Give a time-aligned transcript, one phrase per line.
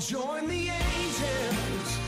[0.00, 1.98] join the angels.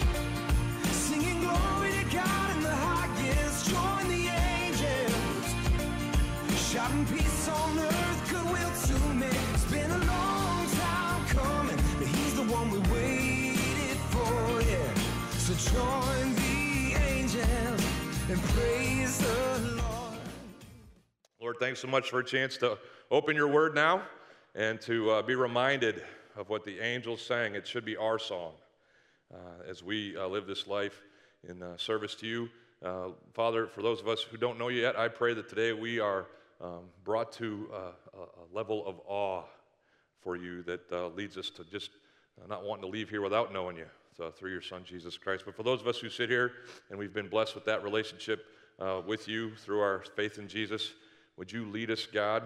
[0.93, 3.69] Singing glory to God in the highest.
[3.69, 5.55] Join the angels.
[6.71, 9.35] Shouting peace on earth, goodwill to men.
[9.55, 14.95] It's been a long time coming, but he's the one we waited for, yeah.
[15.39, 17.85] So join the angels
[18.29, 20.21] and praise the Lord.
[21.41, 22.79] Lord, thanks so much for a chance to
[23.11, 24.03] open your word now
[24.55, 26.05] and to uh, be reminded
[26.41, 27.55] of what the angels sang.
[27.55, 28.53] It should be our song
[29.33, 29.37] uh,
[29.69, 31.03] as we uh, live this life
[31.47, 32.49] in uh, service to you.
[33.35, 36.01] Father, for those of us who don't know you yet, I pray that today we
[36.01, 36.29] are
[36.63, 37.91] um, brought to a,
[38.55, 39.43] level of awe
[40.23, 41.91] for you that leads us to just
[42.49, 45.43] not wanting to leave here without knowing you so, through your Son, Jesus Christ.
[45.45, 46.53] But for those of us who sit here
[46.89, 48.47] and we've been blessed with that relationship
[49.07, 50.93] with you through our faith in Jesus,
[51.37, 52.45] would you lead us, God,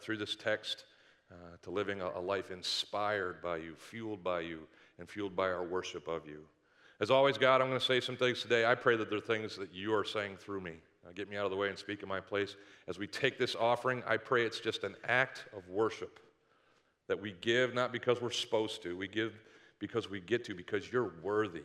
[0.00, 0.84] through this text
[1.32, 4.60] uh, to living a, a life inspired by you, fueled by you,
[4.98, 6.42] and fueled by our worship of you?
[7.00, 8.64] As always, God, I'm going to say some things today.
[8.64, 10.74] I pray that there are things that you are saying through me.
[11.04, 12.54] Uh, get me out of the way and speak in my place.
[12.86, 16.20] As we take this offering, I pray it's just an act of worship
[17.08, 19.34] that we give not because we're supposed to, we give
[19.80, 21.64] because we get to, because you're worthy.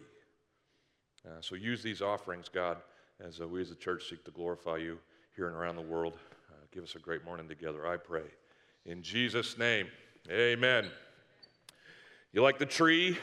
[1.23, 2.77] Uh, so use these offerings, God,
[3.19, 4.97] as uh, we as a church seek to glorify you
[5.35, 6.13] here and around the world.
[6.49, 8.23] Uh, give us a great morning together, I pray.
[8.87, 9.89] In Jesus' name,
[10.31, 10.89] amen.
[12.31, 13.17] You like the tree?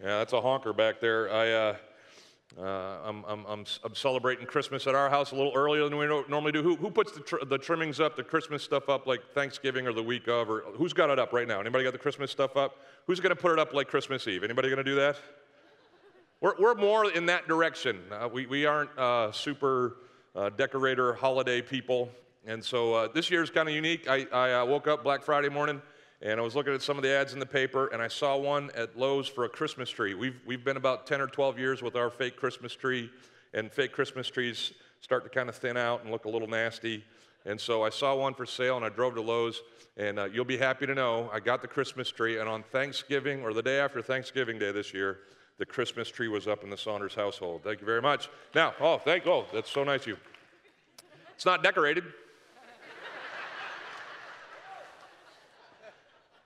[0.00, 1.28] Yeah, that's a honker back there.
[1.28, 1.76] I, uh,
[2.56, 6.06] uh, I'm, I'm, I'm, I'm celebrating Christmas at our house a little earlier than we
[6.06, 6.62] normally do.
[6.62, 9.92] Who, who puts the, tr- the trimmings up, the Christmas stuff up like Thanksgiving or
[9.92, 10.48] the week of?
[10.48, 11.58] Or who's got it up right now?
[11.58, 12.76] Anybody got the Christmas stuff up?
[13.08, 14.44] Who's going to put it up like Christmas Eve?
[14.44, 15.16] Anybody going to do that?
[16.40, 18.02] We're, we're more in that direction.
[18.12, 19.96] Uh, we, we aren't uh, super
[20.36, 22.08] uh, decorator holiday people.
[22.46, 24.08] And so uh, this year is kind of unique.
[24.08, 25.80] I, I uh, woke up Black Friday morning
[26.20, 28.36] and I was looking at some of the ads in the paper and I saw
[28.36, 30.14] one at Lowe's for a Christmas tree.
[30.14, 33.10] We've, we've been about 10 or 12 years with our fake Christmas tree,
[33.54, 37.04] and fake Christmas trees start to kind of thin out and look a little nasty.
[37.46, 39.62] And so I saw one for sale and I drove to Lowe's.
[39.96, 42.38] And uh, you'll be happy to know I got the Christmas tree.
[42.38, 45.20] And on Thanksgiving or the day after Thanksgiving Day this year,
[45.58, 47.62] the Christmas tree was up in the Saunders household.
[47.62, 48.28] Thank you very much.
[48.54, 50.16] Now, oh, thank oh, that's so nice of you.
[51.34, 52.04] It's not decorated.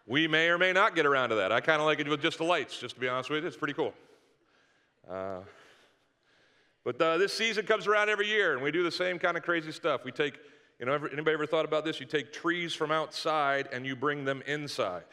[0.08, 1.52] We may or may not get around to that.
[1.52, 3.46] I kind of like it with just the lights, just to be honest with you.
[3.46, 3.92] It's pretty cool.
[5.06, 5.40] Uh,
[6.82, 9.42] but uh, this season comes around every year, and we do the same kind of
[9.42, 10.06] crazy stuff.
[10.06, 10.38] We take,
[10.80, 12.00] you know, ever, anybody ever thought about this?
[12.00, 15.04] You take trees from outside and you bring them inside,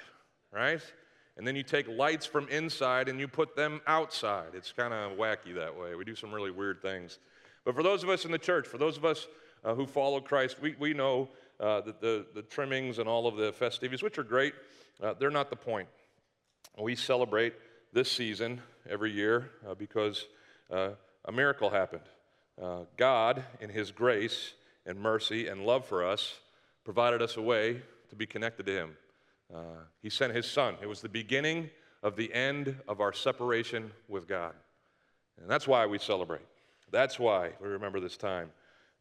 [0.53, 0.79] right?
[1.35, 4.51] And then you take lights from inside and you put them outside.
[4.53, 5.93] It's kind of wacky that way.
[5.95, 7.19] We do some really weird things.
[7.65, 9.27] But for those of us in the church, for those of us
[9.65, 11.27] uh, who follow Christ, we, we know
[11.59, 14.53] uh, that the, the trimmings and all of the festivities, which are great,
[15.01, 15.87] uh, they're not the point.
[16.77, 17.53] We celebrate
[17.93, 20.27] this season every year uh, because
[20.71, 20.89] uh,
[21.25, 22.03] a miracle happened.
[22.61, 24.53] Uh, God, in His grace
[24.85, 26.35] and mercy and love for us,
[26.83, 28.97] provided us a way to be connected to Him.
[29.53, 29.59] Uh,
[30.01, 30.75] he sent His Son.
[30.81, 31.69] It was the beginning
[32.03, 34.53] of the end of our separation with God.
[35.41, 36.45] And that's why we celebrate.
[36.91, 38.51] That's why we remember this time.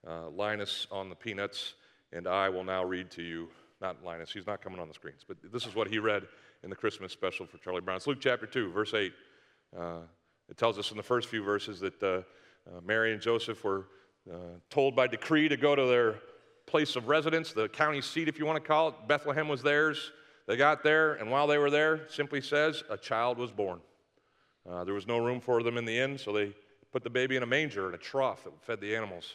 [0.07, 1.75] Uh, Linus on the peanuts,
[2.13, 3.49] and I will now read to you
[3.85, 6.23] not Linus, he's not coming on the screens, but this is what he read
[6.63, 7.99] in the Christmas special for Charlie Brown.
[7.99, 9.13] It's Luke chapter 2, verse 8.
[9.79, 9.97] Uh,
[10.49, 13.85] it tells us in the first few verses that uh, uh, Mary and Joseph were
[14.33, 14.37] uh,
[14.71, 16.15] told by decree to go to their
[16.65, 18.95] place of residence, the county seat, if you want to call it.
[19.07, 20.13] Bethlehem was theirs.
[20.47, 23.81] They got there, and while they were there, simply says, a child was born.
[24.67, 26.55] Uh, there was no room for them in the inn, so they
[26.91, 29.35] put the baby in a manger, in a trough that fed the animals.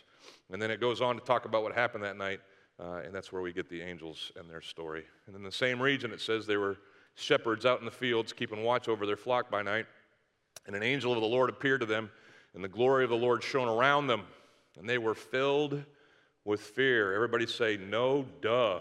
[0.52, 2.40] And then it goes on to talk about what happened that night.
[2.80, 5.04] Uh, and that's where we get the angels and their story.
[5.28, 6.78] And in the same region, it says they were
[7.16, 9.86] shepherds out in the fields, keeping watch over their flock by night.
[10.66, 12.10] And an angel of the Lord appeared to them,
[12.54, 14.24] and the glory of the Lord shone around them,
[14.78, 15.84] and they were filled
[16.46, 17.14] with fear.
[17.14, 18.80] Everybody say, No, duh.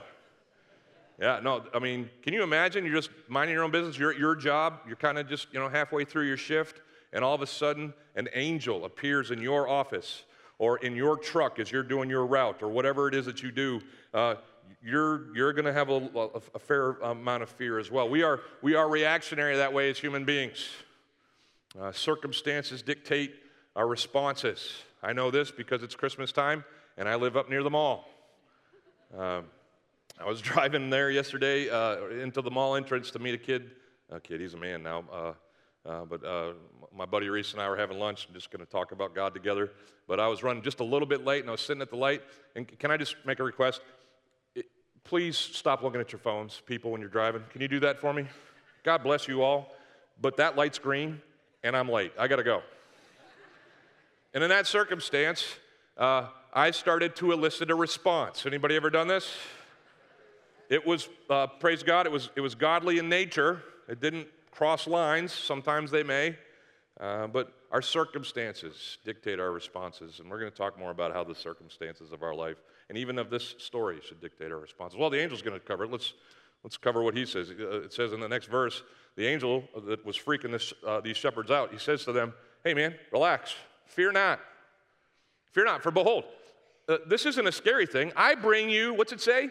[1.21, 2.85] Yeah, no, I mean, can you imagine?
[2.85, 5.59] You're just minding your own business, you're at your job, you're kind of just, you
[5.59, 6.81] know, halfway through your shift,
[7.13, 10.23] and all of a sudden, an angel appears in your office
[10.59, 13.51] or in your truck as you're doing your route or whatever it is that you
[13.51, 13.81] do,
[14.13, 14.35] uh,
[14.83, 18.09] you're, you're going to have a, a, a, fair amount of fear as well.
[18.09, 20.69] We are, we are reactionary that way as human beings.
[21.79, 23.35] Uh, circumstances dictate
[23.77, 24.83] our responses.
[25.03, 26.65] I know this because it's Christmas time
[26.97, 28.09] and I live up near the mall.
[29.17, 29.43] Uh,
[30.21, 33.71] I was driving there yesterday uh, into the mall entrance to meet a kid.
[34.11, 35.35] A kid, he's a man now.
[35.89, 36.53] Uh, but uh,
[36.95, 39.33] my buddy Reese and I were having lunch and just going to talk about God
[39.33, 39.71] together.
[40.07, 41.97] But I was running just a little bit late and I was sitting at the
[41.97, 42.23] light.
[42.55, 43.81] And can I just make a request?
[44.55, 44.67] It,
[45.03, 47.43] please stop looking at your phones, people, when you're driving.
[47.51, 48.27] Can you do that for me?
[48.83, 49.73] God bless you all.
[50.21, 51.23] but that light's green
[51.65, 52.13] and I'm late.
[52.19, 52.61] I gotta go.
[54.35, 55.47] and in that circumstance,
[55.97, 58.45] uh, I started to elicit a response.
[58.45, 59.33] Anybody ever done this?
[60.69, 63.63] It was, uh, praise God, it was, it was godly in nature.
[63.89, 65.33] It didn't cross lines.
[65.33, 66.37] Sometimes they may.
[66.99, 70.19] Uh, but our circumstances dictate our responses.
[70.19, 72.57] And we're going to talk more about how the circumstances of our life
[72.89, 74.99] and even of this story should dictate our responses.
[74.99, 75.93] Well, the angel's going to cover it.
[75.93, 76.15] Let's,
[76.65, 77.51] let's cover what he says.
[77.51, 78.83] Uh, it says in the next verse
[79.15, 82.35] the angel that was freaking this, uh, these shepherds out, he says to them,
[82.65, 83.55] Hey, man, relax.
[83.87, 84.41] Fear not.
[85.53, 86.25] Fear not, for behold,
[86.89, 88.11] uh, this isn't a scary thing.
[88.17, 89.51] I bring you, what's it say?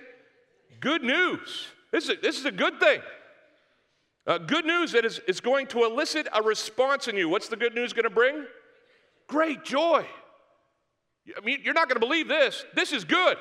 [0.82, 1.68] Good news.
[1.94, 3.00] This is a, this is a good thing.
[4.28, 7.30] Uh, good news that is, is going to elicit a response in you.
[7.30, 8.46] What's the good news going to bring?
[9.28, 10.06] Great joy.
[11.36, 12.66] I mean, you're not going to believe this.
[12.76, 13.38] This is good.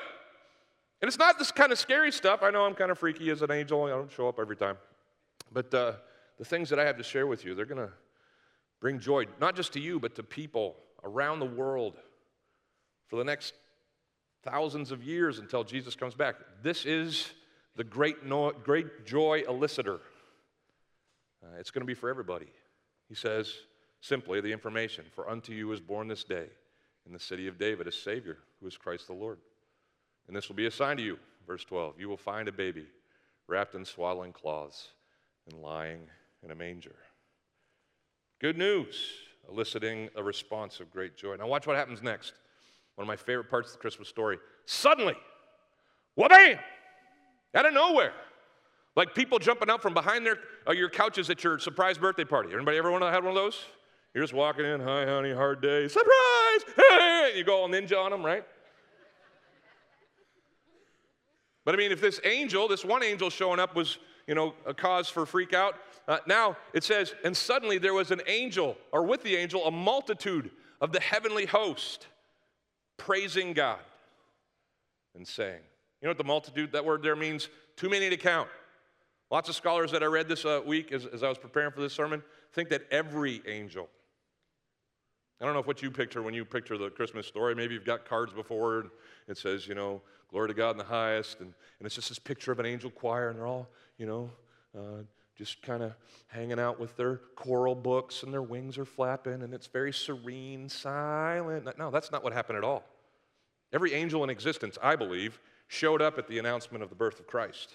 [1.01, 2.41] And it's not this kind of scary stuff.
[2.41, 3.83] I know I'm kind of freaky as an angel.
[3.83, 4.77] I don't show up every time.
[5.51, 5.93] But uh,
[6.39, 7.91] the things that I have to share with you, they're going to
[8.79, 11.95] bring joy, not just to you, but to people around the world
[13.07, 13.53] for the next
[14.43, 16.35] thousands of years until Jesus comes back.
[16.63, 17.31] This is
[17.75, 19.99] the great, no, great joy eliciter.
[21.43, 22.47] Uh, it's going to be for everybody.
[23.07, 23.53] He says
[24.01, 26.47] simply the information For unto you is born this day
[27.05, 29.39] in the city of David a Savior who is Christ the Lord.
[30.27, 31.99] And this will be a sign to you, verse 12.
[31.99, 32.85] You will find a baby
[33.47, 34.89] wrapped in swaddling cloths
[35.49, 36.01] and lying
[36.43, 36.95] in a manger.
[38.39, 38.95] Good news,
[39.49, 41.35] eliciting a response of great joy.
[41.37, 42.33] Now, watch what happens next.
[42.95, 44.37] One of my favorite parts of the Christmas story.
[44.65, 45.15] Suddenly,
[46.15, 46.59] wha-bam!
[47.55, 48.13] Out of nowhere.
[48.97, 52.51] Like people jumping out from behind their, uh, your couches at your surprise birthday party.
[52.51, 53.63] Anybody ever had one of those?
[54.15, 56.65] You're just walking in, hi, honey, hard day, surprise!
[56.75, 57.33] Hey!
[57.35, 58.43] You go all ninja on them, right?
[61.63, 64.73] But I mean, if this angel, this one angel showing up was, you know, a
[64.73, 65.75] cause for freak out,
[66.07, 69.71] uh, now it says, and suddenly there was an angel, or with the angel, a
[69.71, 70.49] multitude
[70.81, 72.07] of the heavenly host
[72.97, 73.79] praising God
[75.13, 75.61] and saying,
[76.01, 77.49] you know what the multitude, that word there means?
[77.75, 78.49] Too many to count.
[79.29, 81.81] Lots of scholars that I read this uh, week as, as I was preparing for
[81.81, 83.89] this sermon think that every angel,
[85.41, 87.53] I don't know if what you picture when you picture the Christmas story.
[87.53, 88.89] Maybe you've got cards before and
[89.27, 90.01] it says, you know,
[90.31, 91.41] glory to God in the highest.
[91.41, 94.31] And, and it's just this picture of an angel choir and they're all, you know,
[94.77, 95.03] uh,
[95.35, 95.93] just kind of
[96.27, 100.69] hanging out with their choral books and their wings are flapping and it's very serene,
[100.69, 101.67] silent.
[101.77, 102.85] No, that's not what happened at all.
[103.73, 107.27] Every angel in existence, I believe, showed up at the announcement of the birth of
[107.27, 107.73] Christ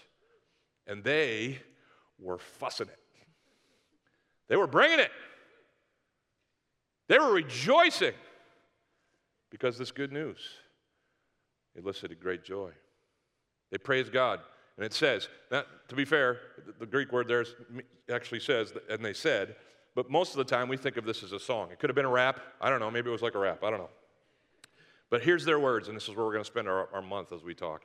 [0.87, 1.59] and they
[2.19, 2.99] were fussing it.
[4.49, 5.11] They were bringing it.
[7.09, 8.15] They were rejoicing
[9.51, 10.39] because this good news
[11.77, 12.71] elicited great joy.
[13.71, 14.41] They praised God.
[14.77, 16.39] And it says, now, to be fair,
[16.79, 17.45] the Greek word there
[18.11, 19.57] actually says, and they said,
[19.95, 21.71] but most of the time we think of this as a song.
[21.71, 22.41] It could have been a rap.
[22.61, 22.91] I don't know.
[22.91, 23.63] Maybe it was like a rap.
[23.63, 23.91] I don't know.
[25.11, 27.33] But here's their words, and this is where we're going to spend our, our month
[27.33, 27.83] as we talk.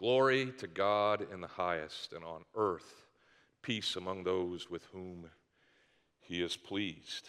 [0.00, 3.04] Glory to God in the highest, and on earth,
[3.60, 5.26] peace among those with whom
[6.20, 7.28] he is pleased.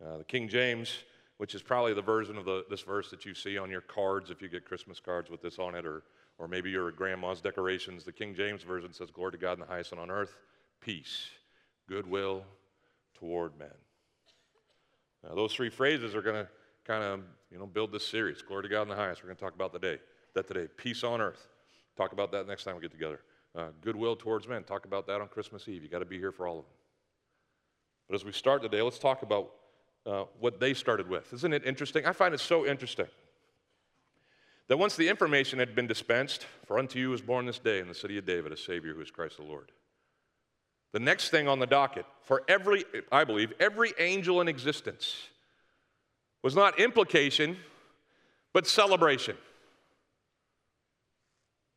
[0.00, 0.98] Uh, the King James,
[1.38, 4.30] which is probably the version of the, this verse that you see on your cards
[4.30, 6.04] if you get Christmas cards with this on it, or,
[6.38, 9.66] or maybe your grandma's decorations, the King James version says, Glory to God in the
[9.66, 10.36] highest, and on earth,
[10.80, 11.26] peace,
[11.88, 12.44] goodwill
[13.14, 13.74] toward men.
[15.24, 16.48] Now, those three phrases are going to
[16.84, 18.42] kind of you know build this series.
[18.42, 19.24] Glory to God in the highest.
[19.24, 19.98] We're going to talk about the day
[20.36, 20.68] that today.
[20.76, 21.48] Peace on earth.
[21.96, 23.20] Talk about that next time we get together.
[23.54, 24.62] Uh, goodwill towards men.
[24.62, 25.82] Talk about that on Christmas Eve.
[25.82, 26.74] You got to be here for all of them.
[28.08, 29.50] But as we start today, let's talk about
[30.06, 31.32] uh, what they started with.
[31.32, 32.06] Isn't it interesting?
[32.06, 33.06] I find it so interesting
[34.68, 37.88] that once the information had been dispensed, for unto you is born this day in
[37.88, 39.72] the city of David a Savior who is Christ the Lord.
[40.92, 45.28] The next thing on the docket for every, I believe, every angel in existence
[46.42, 47.56] was not implication,
[48.52, 49.36] but celebration.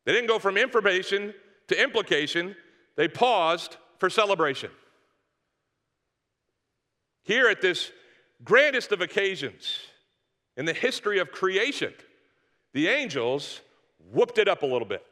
[0.04, 1.34] They didn't go from information
[1.68, 2.56] to implication,
[2.96, 4.70] they paused for celebration.
[7.22, 7.92] Here at this
[8.42, 9.78] grandest of occasions
[10.56, 11.92] in the history of creation,
[12.72, 13.60] the angels
[14.12, 15.04] whooped it up a little bit.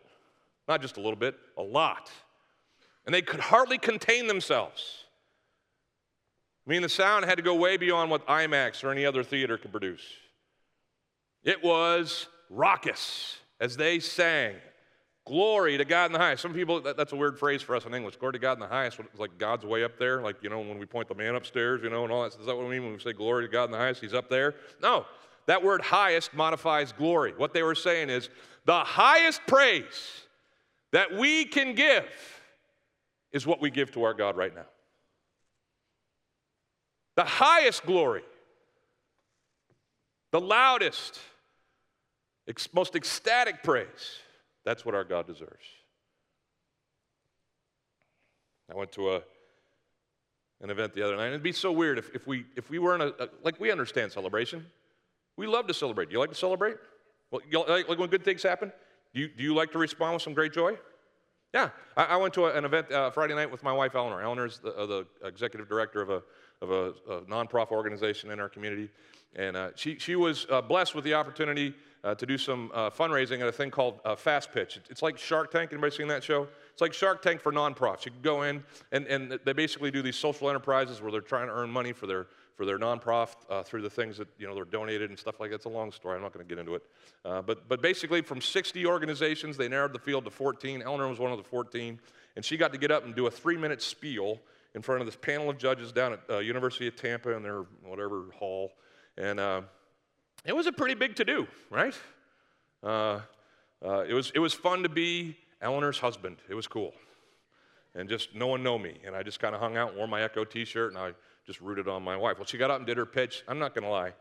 [0.66, 2.11] Not just a little bit, a lot.
[3.07, 5.04] And they could hardly contain themselves.
[6.66, 9.57] I mean, the sound had to go way beyond what IMAX or any other theater
[9.57, 10.02] could produce.
[11.42, 14.57] It was raucous as they sang
[15.29, 16.41] Glory to God in the highest.
[16.41, 18.17] Some people, that, that's a weird phrase for us in English.
[18.17, 18.99] Glory to God in the highest.
[18.99, 21.83] It's like God's way up there, like, you know, when we point the man upstairs,
[21.83, 22.33] you know, and all that.
[22.41, 24.01] Is that what we mean when we say glory to God in the highest?
[24.01, 24.55] He's up there?
[24.83, 25.05] No.
[25.45, 27.35] That word highest modifies glory.
[27.37, 28.31] What they were saying is
[28.65, 30.23] the highest praise
[30.93, 32.07] that we can give
[33.33, 34.67] is what we give to our God right now.
[37.19, 38.23] the highest glory,
[40.31, 41.19] the loudest,
[42.73, 44.21] most ecstatic praise.
[44.65, 45.65] That's what our God deserves.
[48.71, 49.23] I went to a,
[50.61, 52.79] an event the other night, and it'd be so weird if, if, we, if we
[52.79, 54.67] weren't a, a like, we understand celebration.
[55.37, 56.11] We love to celebrate.
[56.11, 56.77] Do you like to celebrate?
[57.31, 58.73] Well, like, like when good things happen?
[59.15, 60.77] Do you, do you like to respond with some great joy?
[61.55, 64.21] Yeah, I, I went to a, an event uh, Friday night with my wife Eleanor.
[64.21, 66.23] Eleanor's the, uh, the executive director of a
[66.61, 68.91] of a, a nonprofit organization in our community,
[69.35, 71.75] and uh, she she was uh, blessed with the opportunity
[72.05, 74.78] uh, to do some uh, fundraising at a thing called Fast Pitch.
[74.88, 75.73] It's like Shark Tank.
[75.73, 76.49] Anybody seen that show?
[76.73, 78.05] It's like Shark Tank for nonprofits.
[78.05, 78.62] You can go in
[78.93, 82.07] and, and they basically do these social enterprises where they're trying to earn money for
[82.07, 82.26] their
[82.59, 85.50] for their nonprofit uh, through the things that you know they're donated and stuff like
[85.50, 85.57] that.
[85.57, 86.17] It's a long story.
[86.17, 86.83] I'm not going to get into it.
[87.25, 90.83] Uh, but but basically, from 60 organizations, they narrowed the field to 14.
[90.83, 92.00] Eleanor was one of the 14,
[92.35, 94.40] and she got to get up and do a three-minute spiel
[94.75, 97.62] in front of this panel of judges down at uh, University of Tampa in their
[97.85, 98.73] whatever hall,
[99.17, 99.62] and uh,
[100.49, 101.95] it was a pretty big to-do, right?
[102.83, 103.21] Uh,
[103.85, 106.38] uh, it was it was fun to be Eleanor's husband.
[106.49, 106.95] It was cool,
[107.95, 110.23] and just no one know me, and I just kind of hung out, wore my
[110.23, 111.12] Echo T-shirt, and I
[111.47, 112.38] just rooted on my wife.
[112.38, 113.43] Well, she got up and did her pitch.
[113.47, 114.14] I'm not going to lie,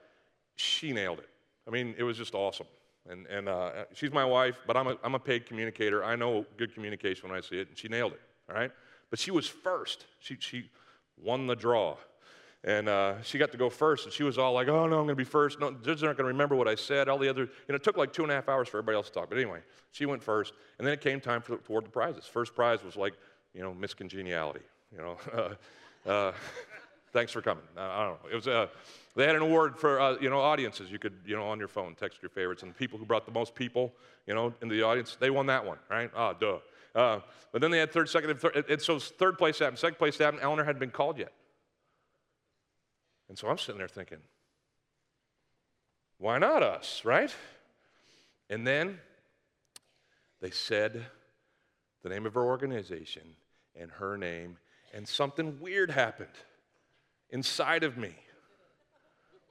[0.55, 1.29] she nailed it.
[1.67, 2.67] I mean, it was just awesome.
[3.09, 6.03] And, and uh, she's my wife, but I'm a, I'm a paid communicator.
[6.03, 8.71] I know good communication when I see it, and she nailed it, all right?
[9.09, 10.05] But she was first.
[10.19, 10.69] She, she
[11.21, 11.95] won the draw.
[12.67, 15.05] And uh, she got to go first, and she was all like, oh, no, I'm
[15.05, 15.57] going to be first.
[15.59, 17.07] No, judges aren't going to remember what I said.
[17.07, 18.97] All the other, you know, it took like two and a half hours for everybody
[18.97, 19.29] else to talk.
[19.29, 19.61] But anyway,
[19.93, 20.53] she went first.
[20.77, 22.25] And then it came time for, toward the prizes.
[22.25, 23.13] First prize was like,
[23.53, 25.55] you know, Miss Congeniality, you know.
[26.11, 26.33] uh,
[27.13, 27.63] Thanks for coming.
[27.75, 28.29] Uh, I don't know.
[28.31, 28.67] It was, uh,
[29.15, 30.91] they had an award for, uh, you know, audiences.
[30.91, 32.63] You could, you know, on your phone, text your favorites.
[32.63, 33.93] And the people who brought the most people,
[34.27, 36.11] you know, into the audience, they won that one, right?
[36.15, 36.57] Ah, duh.
[36.93, 37.21] Uh,
[37.51, 38.65] but then they had third, second, and third.
[38.69, 39.79] And so third place happened.
[39.79, 40.43] Second place happened.
[40.43, 41.31] Eleanor hadn't been called yet.
[43.29, 44.19] And so I'm sitting there thinking,
[46.17, 47.33] why not us, right?
[48.49, 48.99] And then
[50.41, 51.05] they said
[52.03, 53.23] the name of her organization
[53.79, 54.57] and her name,
[54.93, 56.29] and something weird happened
[57.29, 58.15] inside of me.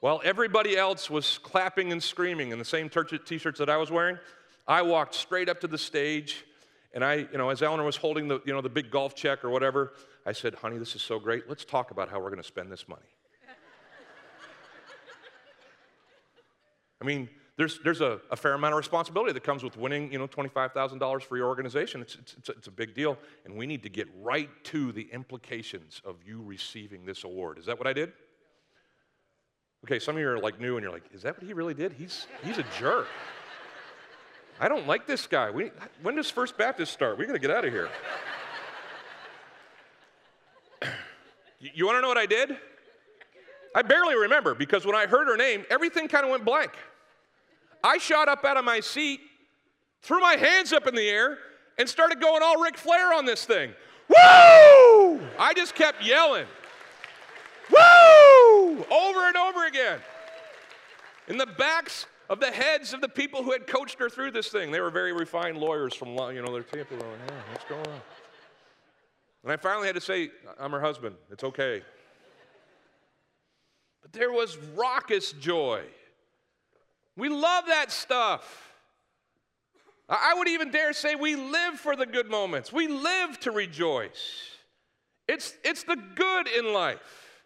[0.01, 3.91] While everybody else was clapping and screaming in the same t shirts that I was
[3.91, 4.19] wearing,
[4.67, 6.45] I walked straight up to the stage.
[6.93, 9.45] And I, you know, as Eleanor was holding the, you know, the big golf check
[9.45, 9.93] or whatever,
[10.25, 11.49] I said, honey, this is so great.
[11.49, 13.03] Let's talk about how we're going to spend this money.
[17.01, 20.19] I mean, there's, there's a, a, fair amount of responsibility that comes with winning, you
[20.19, 22.03] know, $25,000 for your organization.
[22.03, 23.17] It's, it's, it's, a, big deal.
[23.45, 27.59] And we need to get right to the implications of you receiving this award.
[27.59, 28.13] Is that what I did?
[29.85, 31.75] Okay, some of you are like new and you're like, is that what he really
[31.75, 31.93] did?
[31.93, 33.07] He's, he's a jerk.
[34.61, 35.51] I don't like this guy.
[35.51, 35.71] We,
[36.03, 37.19] when does First Baptist start?
[37.19, 37.89] We got to get out of here.
[41.61, 42.57] you, you want to know what I did?
[43.77, 46.73] I barely remember because when I heard her name, everything kind of went blank.
[47.85, 49.21] I shot up out of my seat,
[50.01, 51.37] threw my hands up in the air,
[51.79, 53.73] and started going all Ric Flair on this thing.
[54.09, 55.21] Woo!
[55.39, 56.47] I just kept yelling.
[57.71, 58.85] Woo!
[58.91, 59.99] Over and over again.
[61.29, 64.49] In the backs of the heads of the people who had coached her through this
[64.49, 64.71] thing.
[64.71, 66.95] They were very refined lawyers from, you know, their Tampa.
[66.95, 68.01] Like, yeah, what's going on?
[69.43, 71.17] And I finally had to say, I'm her husband.
[71.31, 71.83] It's okay.
[74.07, 75.83] But there was raucous joy.
[77.17, 78.73] We love that stuff.
[80.09, 82.73] I would even dare say we live for the good moments.
[82.73, 84.51] We live to rejoice.
[85.27, 87.43] It's, it's the good in life.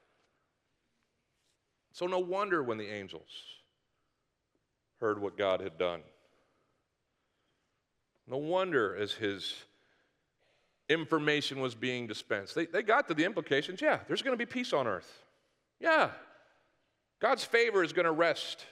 [1.93, 3.31] So, no wonder when the angels
[5.01, 6.03] heard what God had done.
[8.27, 9.55] No wonder as his
[10.91, 12.55] information was being dispensed.
[12.55, 15.11] They, they got to the implications yeah, there's going to be peace on earth.
[15.81, 16.11] Yeah,
[17.21, 18.65] God's favor is going to rest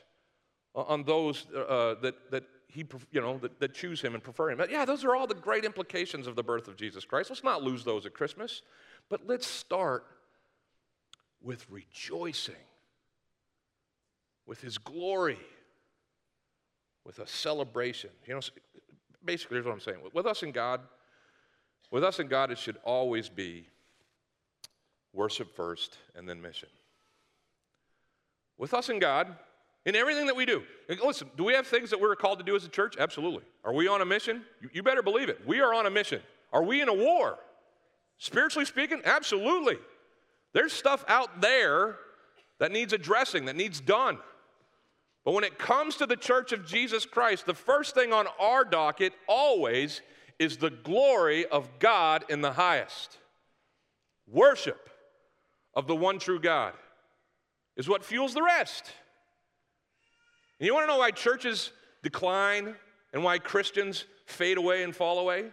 [0.74, 4.58] on those uh, that, that he, you know, that, that choose him and prefer him.
[4.58, 7.30] But yeah, those are all the great implications of the birth of Jesus Christ.
[7.30, 8.62] Let's not lose those at Christmas.
[9.08, 10.04] But let's start
[11.42, 12.54] with rejoicing,
[14.46, 15.38] with his glory,
[17.04, 18.10] with a celebration.
[18.26, 18.40] You know,
[19.24, 19.98] basically, here's what I'm saying.
[20.12, 20.80] With us in God,
[21.90, 23.66] with us in God, it should always be
[25.14, 26.68] worship first and then mission.
[28.58, 29.34] With us and God,
[29.86, 30.62] in everything that we do.
[31.02, 32.96] Listen, do we have things that we're called to do as a church?
[32.98, 33.42] Absolutely.
[33.64, 34.42] Are we on a mission?
[34.72, 35.40] You, better believe it.
[35.46, 36.20] We are on a mission.
[36.52, 37.38] Are we in a war?
[38.18, 39.78] Spiritually speaking, absolutely.
[40.52, 41.96] There's stuff out there
[42.58, 44.18] that needs addressing, that needs done.
[45.24, 48.64] But when it comes to the church of Jesus Christ, the first thing on our
[48.64, 50.00] docket always
[50.38, 53.18] is the glory of God in the highest.
[54.26, 54.90] Worship
[55.74, 56.72] of the one true God.
[57.78, 58.92] Is what fuels the rest.
[60.60, 61.70] And you want to know why churches
[62.02, 62.74] decline
[63.14, 65.46] and why Christians fade away and fall away?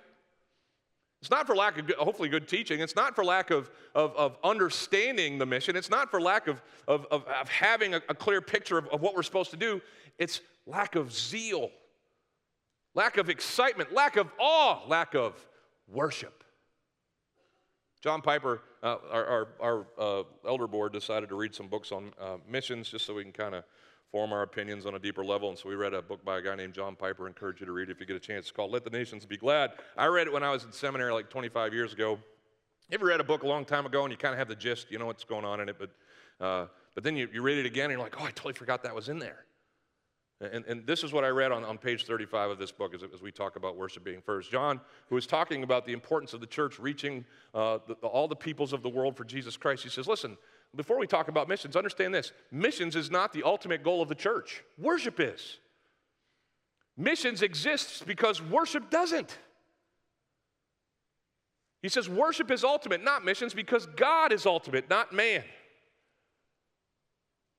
[1.21, 2.81] It's not for lack of hopefully good teaching.
[2.81, 5.75] It's not for lack of, of, of understanding the mission.
[5.75, 9.01] It's not for lack of, of, of, of having a, a clear picture of, of
[9.01, 9.81] what we're supposed to do.
[10.19, 11.71] It's lack of zeal,
[12.93, 15.33] lack of excitement, lack of awe, lack of
[15.87, 16.43] worship.
[18.01, 22.11] John Piper, uh, our, our, our uh, elder board, decided to read some books on
[22.21, 23.63] uh, missions just so we can kind of
[24.11, 25.49] form our opinions on a deeper level.
[25.49, 27.25] And so we read a book by a guy named John Piper.
[27.25, 28.45] I encourage you to read it if you get a chance.
[28.45, 29.71] It's called Let the Nations Be Glad.
[29.97, 32.19] I read it when I was in seminary like 25 years ago.
[32.89, 34.55] You ever read a book a long time ago and you kind of have the
[34.55, 35.89] gist, you know what's going on in it, but,
[36.39, 38.83] uh, but then you, you read it again and you're like, oh, I totally forgot
[38.83, 39.45] that was in there.
[40.41, 43.03] And, and this is what I read on, on page 35 of this book as,
[43.13, 44.51] as we talk about worship being first.
[44.51, 47.23] John, who is talking about the importance of the church reaching
[47.53, 50.37] uh, the, all the peoples of the world for Jesus Christ, he says, listen,
[50.75, 54.15] before we talk about missions, understand this missions is not the ultimate goal of the
[54.15, 55.59] church, worship is.
[56.97, 59.37] Missions exists because worship doesn't.
[61.81, 65.43] He says worship is ultimate, not missions, because God is ultimate, not man.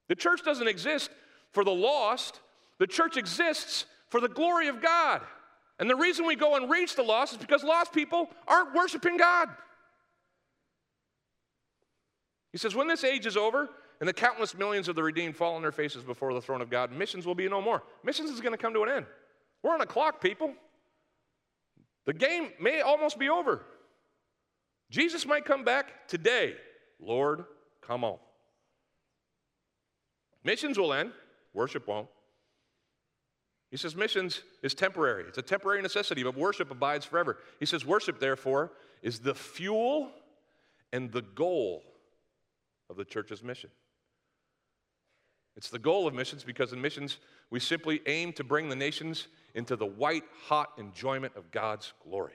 [0.08, 1.10] The church doesn't exist
[1.52, 2.40] for the lost,
[2.78, 5.22] the church exists for the glory of God.
[5.78, 9.16] And the reason we go and reach the lost is because lost people aren't worshiping
[9.16, 9.48] God.
[12.52, 13.68] He says, when this age is over
[14.00, 16.70] and the countless millions of the redeemed fall on their faces before the throne of
[16.70, 17.82] God, missions will be no more.
[18.02, 19.06] Missions is going to come to an end.
[19.62, 20.54] We're on a clock, people.
[22.06, 23.62] The game may almost be over.
[24.90, 26.54] Jesus might come back today.
[27.00, 27.44] Lord,
[27.82, 28.16] come on.
[30.44, 31.10] Missions will end,
[31.52, 32.08] worship won't.
[33.70, 35.24] He says missions is temporary.
[35.26, 37.38] It's a temporary necessity, but worship abides forever.
[37.58, 40.10] He says worship, therefore, is the fuel
[40.92, 41.82] and the goal
[42.88, 43.70] of the church's mission.
[45.56, 47.18] It's the goal of missions because in missions,
[47.50, 52.34] we simply aim to bring the nations into the white hot enjoyment of God's glory.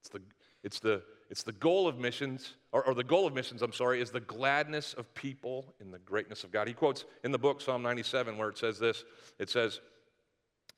[0.00, 0.20] It's the,
[0.64, 4.00] it's the, it's the goal of missions, or, or the goal of missions, I'm sorry,
[4.00, 6.68] is the gladness of people in the greatness of God.
[6.68, 9.04] He quotes in the book, Psalm 97, where it says this
[9.38, 9.80] it says,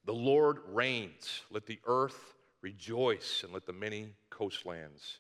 [0.05, 5.19] The Lord reigns, let the earth rejoice, and let the many coastlands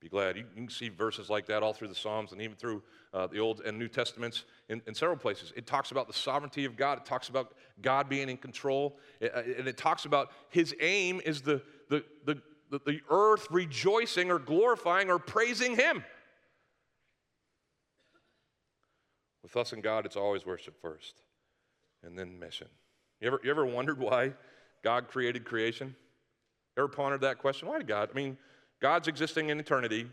[0.00, 0.36] be glad.
[0.36, 2.82] You, can see verses like that all through the Psalms and even through
[3.14, 5.52] uh, the Old and New Testaments in, in, several places.
[5.54, 9.32] It talks about the sovereignty of God, it talks about God being in control, it,
[9.34, 14.30] uh, and it talks about his aim is the, the, the, the, the earth rejoicing
[14.30, 16.02] or glorifying or praising him.
[19.42, 21.14] With us and God, it's always worship first
[22.02, 22.68] and then mission.
[23.20, 24.32] You ever, you ever wondered why
[24.82, 25.94] God created creation?
[26.78, 27.68] Ever pondered that question?
[27.68, 28.08] Why did God?
[28.10, 28.38] I mean,
[28.80, 30.06] God's existing in eternity,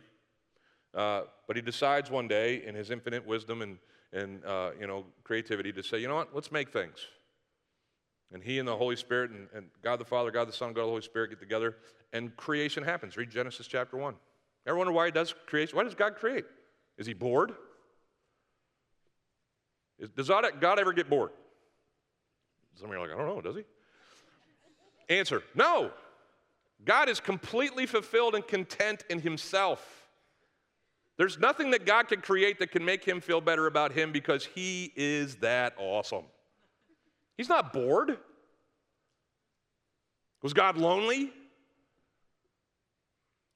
[0.93, 3.77] uh, but He decides one day in His infinite wisdom and,
[4.11, 6.97] and uh, you know, creativity to say, you know what, let's make things.
[8.33, 10.83] And He and the Holy Spirit and, and God the Father, God the Son, God
[10.83, 11.77] the Holy Spirit get together,
[12.13, 13.17] and creation happens.
[13.17, 14.15] Read Genesis chapter 1.
[14.67, 15.75] Ever wonder why He does creation?
[15.77, 16.45] Why does God create?
[16.97, 17.53] Is He bored?
[19.97, 21.31] Is, does God ever get bored?
[22.75, 23.63] Some of you are like, I don't know, does He?
[25.13, 25.91] Answer No.
[26.85, 30.07] God is completely fulfilled and content in himself.
[31.17, 34.45] There's nothing that God can create that can make him feel better about him because
[34.45, 36.23] he is that awesome.
[37.39, 38.17] He's not bored.
[40.41, 41.31] Was God lonely?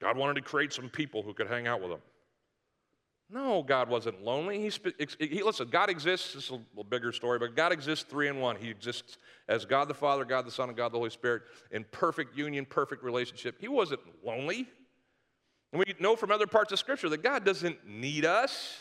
[0.00, 1.98] God wanted to create some people who could hang out with him.
[3.28, 4.58] No, God wasn't lonely.
[4.58, 6.32] He, he, listen, God exists.
[6.32, 8.56] This is a bigger story, but God exists three in one.
[8.56, 9.18] He exists
[9.48, 12.64] as God the Father, God the Son, and God the Holy Spirit in perfect union,
[12.64, 13.56] perfect relationship.
[13.60, 14.66] He wasn't lonely.
[15.74, 18.78] And we know from other parts of Scripture that God doesn't need us.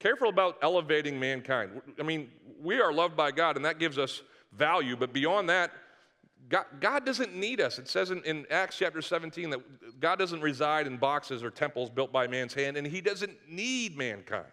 [0.00, 1.80] Careful about elevating mankind.
[1.98, 2.30] I mean,
[2.60, 5.70] we are loved by God, and that gives us value, but beyond that,
[6.48, 7.78] God, God, doesn't need us.
[7.78, 11.88] It says in, in, Acts chapter 17 that God doesn't reside in boxes or temples
[11.88, 14.44] built by man's hand, and He doesn't need mankind.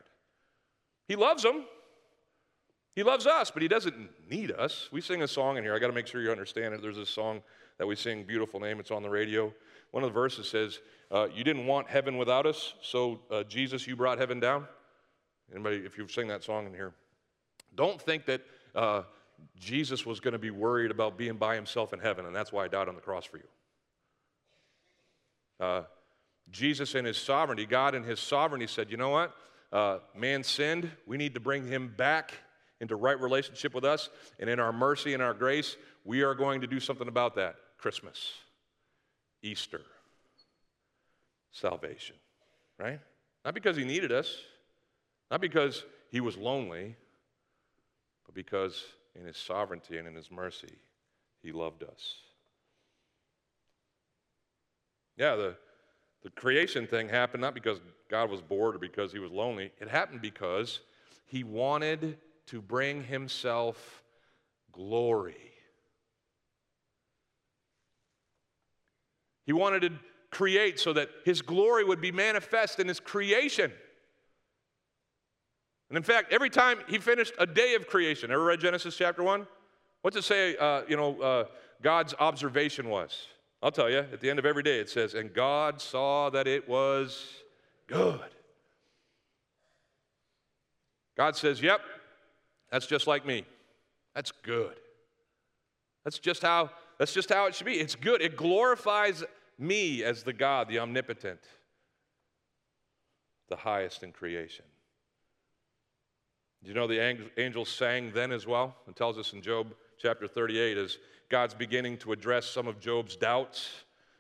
[1.08, 1.65] He loves them.
[2.95, 3.95] He loves us, but He doesn't
[4.30, 4.88] need us.
[4.91, 5.75] We sing a song in here.
[5.75, 6.82] I got to make sure you understand it.
[6.82, 7.41] There's a song
[7.77, 8.80] that we sing, Beautiful Name.
[8.80, 9.54] It's on the radio.
[9.91, 10.80] One of the verses says,
[11.12, 14.65] uh, You didn't want heaven without us, so uh, Jesus, you brought heaven down.
[15.53, 16.93] Anybody, if you've sing that song in here,
[17.75, 18.41] don't think that.
[18.73, 19.03] Uh,
[19.59, 22.63] Jesus was going to be worried about being by himself in heaven, and that's why
[22.63, 23.43] he died on the cross for you.
[25.59, 25.83] Uh,
[26.49, 29.33] Jesus in his sovereignty, God in his sovereignty said, you know what?
[29.71, 30.91] Uh, man sinned.
[31.05, 32.33] We need to bring him back
[32.81, 34.09] into right relationship with us.
[34.39, 37.55] And in our mercy and our grace, we are going to do something about that.
[37.77, 38.33] Christmas,
[39.43, 39.81] Easter,
[41.51, 42.15] salvation,
[42.79, 42.99] right?
[43.45, 44.35] Not because he needed us,
[45.32, 46.98] Not because he was lonely,
[48.26, 48.84] but because
[49.15, 50.76] in his sovereignty and in his mercy,
[51.41, 52.17] he loved us.
[55.15, 55.56] Yeah, the,
[56.22, 59.72] the creation thing happened not because God was bored or because he was lonely.
[59.80, 60.82] It happened because
[61.26, 62.17] he wanted
[62.48, 64.04] to bring himself
[64.74, 65.54] glory.
[69.46, 69.91] He wanted to
[70.30, 73.72] create so that his glory would be manifest in his creation.
[75.91, 79.23] And in fact, every time he finished a day of creation, ever read Genesis chapter
[79.23, 79.45] 1?
[80.04, 81.45] What's it say, uh, you know, uh,
[81.82, 83.27] God's observation was?
[83.62, 86.47] I'll tell you, at the end of every day it says, and God saw that
[86.47, 87.25] it was
[87.88, 88.21] good.
[91.17, 91.82] God says, yep,
[92.71, 93.43] that's just like me.
[94.15, 94.77] That's good.
[96.06, 97.73] That's just how that's just how it should be.
[97.73, 98.21] It's good.
[98.21, 99.25] It glorifies
[99.60, 101.41] me as the God, the omnipotent,
[103.49, 104.63] the highest in creation.
[106.63, 108.76] Do you know the angels sang then as well?
[108.88, 113.15] It tells us in Job chapter 38 as God's beginning to address some of Job's
[113.15, 113.69] doubts.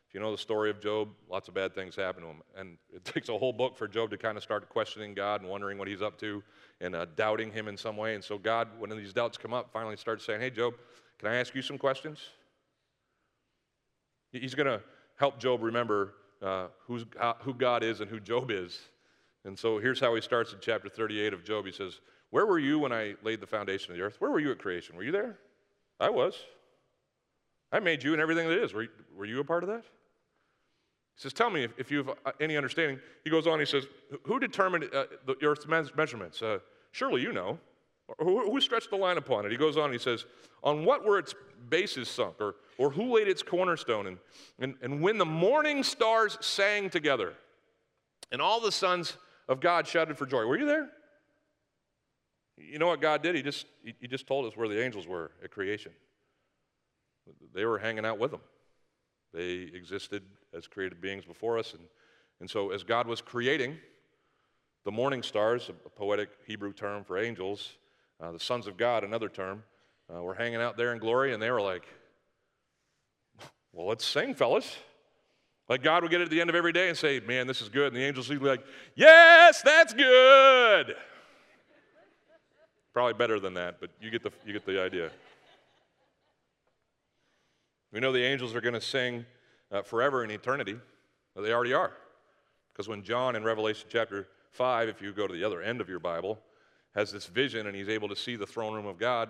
[0.07, 2.41] If you know the story of Job, lots of bad things happen to him.
[2.57, 5.49] And it takes a whole book for Job to kind of start questioning God and
[5.49, 6.41] wondering what he's up to
[6.79, 8.15] and uh, doubting him in some way.
[8.15, 10.73] And so God, when these doubts come up, finally starts saying, Hey, Job,
[11.19, 12.19] can I ask you some questions?
[14.31, 14.81] He's going to
[15.17, 16.67] help Job remember uh,
[17.19, 18.79] uh, who God is and who Job is.
[19.45, 21.65] And so here's how he starts in chapter 38 of Job.
[21.65, 21.99] He says,
[22.31, 24.15] Where were you when I laid the foundation of the earth?
[24.19, 24.95] Where were you at creation?
[24.95, 25.37] Were you there?
[25.99, 26.33] I was.
[27.71, 28.73] I made you and everything that is.
[28.73, 29.83] Were you, were you a part of that?
[29.83, 32.99] He says, Tell me if, if you have uh, any understanding.
[33.23, 33.85] He goes on, he says,
[34.23, 36.41] Who determined uh, the earth's measurements?
[36.41, 36.59] Uh,
[36.91, 37.59] surely you know.
[38.19, 39.51] Who, who, stretched the line upon it?
[39.51, 40.25] He goes on, he says,
[40.63, 41.33] On what were its
[41.69, 42.35] bases sunk?
[42.41, 44.07] Or, or who laid its cornerstone?
[44.07, 44.17] And,
[44.59, 47.33] and, and when the morning stars sang together,
[48.31, 49.17] and all the sons
[49.47, 50.45] of God shouted for joy.
[50.45, 50.89] Were you there?
[52.69, 53.35] You know what God did?
[53.35, 55.91] He just, he just told us where the angels were at creation.
[57.53, 58.41] They were hanging out with them.
[59.33, 61.73] They existed as created beings before us.
[61.73, 61.83] And,
[62.39, 63.77] and so, as God was creating
[64.83, 67.73] the morning stars, a poetic Hebrew term for angels,
[68.19, 69.63] uh, the sons of God, another term,
[70.13, 71.83] uh, were hanging out there in glory, and they were like,
[73.73, 74.75] well, let's sing, fellas.
[75.69, 77.69] Like God would get at the end of every day and say, Man, this is
[77.69, 77.87] good.
[77.87, 80.95] And the angels would be like, Yes, that's good.
[82.93, 85.11] Probably better than that, but you get the, you get the idea.
[87.93, 89.25] We know the angels are going to sing
[89.71, 90.77] uh, forever in eternity.
[91.35, 91.91] Well, they already are.
[92.73, 95.87] Because when John in Revelation chapter 5, if you go to the other end of
[95.87, 96.39] your Bible,
[96.95, 99.29] has this vision and he's able to see the throne room of God,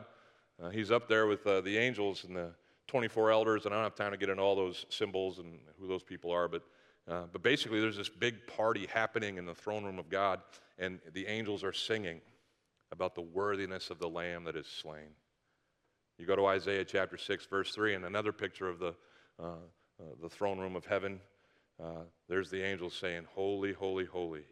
[0.62, 2.52] uh, he's up there with uh, the angels and the
[2.88, 5.88] 24 elders, and I don't have time to get into all those symbols and who
[5.88, 6.64] those people are, but,
[7.08, 10.42] uh, but basically there's this big party happening in the throne room of God,
[10.78, 12.22] and the angels are singing
[12.92, 15.16] about the worthiness of the Lamb that is slain.
[16.18, 18.94] You go to Isaiah chapter 6, verse 3, and another picture of the,
[19.42, 19.56] uh,
[20.00, 21.20] uh, the throne room of heaven.
[21.82, 24.44] Uh, there's the angels saying, Holy, holy, holy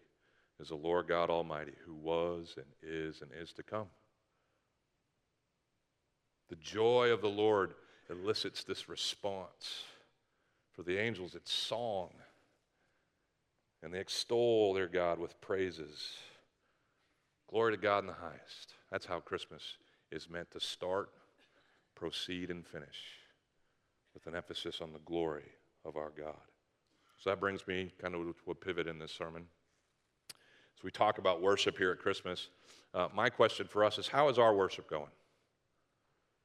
[0.59, 3.87] is the Lord God Almighty, who was and is and is to come.
[6.49, 7.75] The joy of the Lord
[8.09, 9.83] elicits this response.
[10.73, 12.09] For the angels, it's song.
[13.83, 16.17] And they extol their God with praises.
[17.49, 18.75] Glory to God in the highest.
[18.91, 19.63] That's how Christmas
[20.11, 21.09] is meant to start,
[21.95, 22.97] proceed, and finish
[24.13, 25.49] with an emphasis on the glory
[25.83, 26.35] of our God.
[27.17, 29.45] So that brings me kind of to a pivot in this sermon.
[30.77, 32.49] As we talk about worship here at Christmas,
[32.93, 35.11] uh, my question for us is how is our worship going?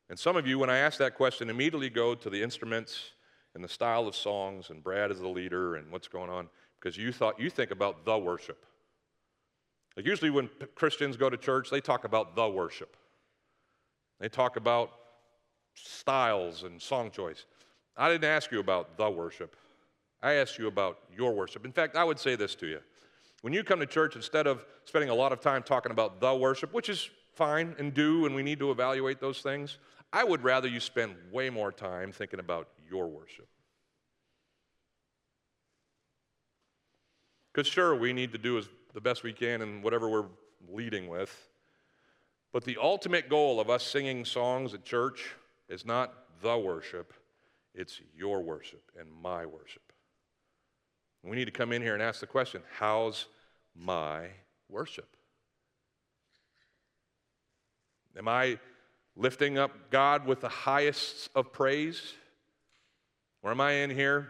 [0.09, 3.11] And some of you, when I ask that question, immediately go to the instruments
[3.55, 6.49] and the style of songs and Brad as the leader and what's going on
[6.81, 8.65] because you thought you think about the worship.
[9.97, 12.97] Like usually when Christians go to church, they talk about the worship.
[14.21, 14.91] They talk about
[15.75, 17.45] styles and song choice.
[17.97, 19.57] I didn't ask you about the worship.
[20.23, 21.65] I asked you about your worship.
[21.65, 22.81] In fact, I would say this to you.
[23.43, 26.35] When you come to church, instead of spending a lot of time talking about the
[26.35, 29.79] worship, which is fine and do, and we need to evaluate those things,
[30.13, 33.49] I would rather you spend way more time thinking about your worship.
[37.53, 40.29] Because, sure, we need to do as the best we can in whatever we're
[40.69, 41.49] leading with.
[42.53, 45.33] But the ultimate goal of us singing songs at church
[45.69, 47.13] is not the worship,
[47.75, 49.83] it's your worship and my worship.
[51.25, 53.27] We need to come in here and ask the question how's
[53.75, 54.29] my
[54.69, 55.17] worship?
[58.17, 58.59] Am I
[59.17, 62.13] lifting up God with the highest of praise?
[63.43, 64.29] Or am I in here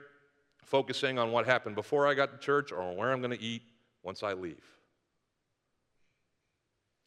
[0.63, 3.63] focusing on what happened before I got to church or where I'm going to eat
[4.05, 4.63] once I leave?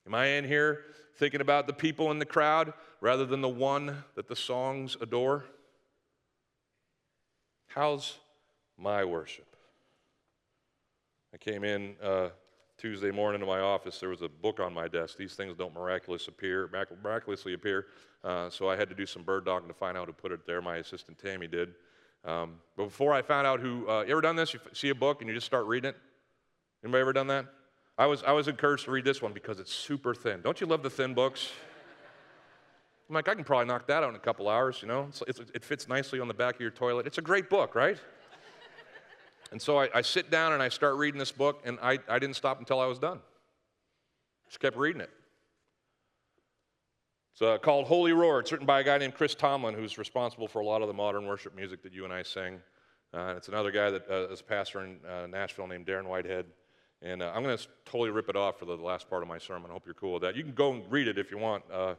[0.06, 4.04] Am I in here thinking about the people in the crowd rather than the one
[4.16, 5.46] that the songs adore?
[7.68, 8.18] How's
[8.78, 9.56] my worship?
[11.34, 12.30] I came in uh,
[12.78, 14.00] Tuesday morning to my office.
[14.00, 15.18] There was a book on my desk.
[15.18, 16.70] These things don't miraculously appear,
[17.04, 17.88] miraculously appear.
[18.24, 20.48] Uh, so I had to do some bird dogging to find out who put it
[20.48, 20.62] there.
[20.62, 21.74] My assistant Tammy did.
[22.24, 24.54] Um, but before I found out who, uh, you ever done this?
[24.54, 25.98] You see a book and you just start reading it?
[26.84, 27.46] Anybody ever done that?
[27.98, 30.42] I was, I was encouraged to read this one because it's super thin.
[30.42, 31.52] Don't you love the thin books?
[33.10, 35.08] I'm like, I can probably knock that out in a couple hours, you know?
[35.10, 37.08] It's, it's, it fits nicely on the back of your toilet.
[37.08, 37.98] It's a great book, right?
[39.52, 42.20] and so I, I, sit down and I start reading this book, and I, I
[42.20, 43.20] didn't stop until I was done.
[44.50, 45.10] Just kept reading it.
[47.32, 48.40] It's uh, called Holy Roar.
[48.40, 50.94] It's written by a guy named Chris Tomlin, who's responsible for a lot of the
[50.94, 52.60] modern worship music that you and I sing.
[53.14, 56.46] Uh, it's another guy that uh, is a pastor in uh, Nashville named Darren Whitehead.
[57.02, 59.38] And uh, I'm going to totally rip it off for the last part of my
[59.38, 59.70] sermon.
[59.70, 60.36] I hope you're cool with that.
[60.36, 61.64] You can go and read it if you want.
[61.72, 61.96] Uh,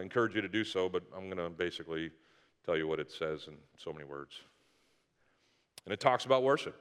[0.00, 2.10] encourage you to do so, but I'm going to basically
[2.64, 4.34] tell you what it says in so many words.
[5.84, 6.74] And it talks about worship.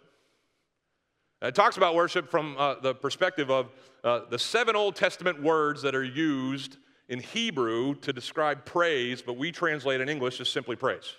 [1.42, 3.70] It talks about worship from the perspective of
[4.04, 6.78] the seven Old Testament words that are used
[7.10, 11.14] in Hebrew to describe praise, but we translate in English as simply praise.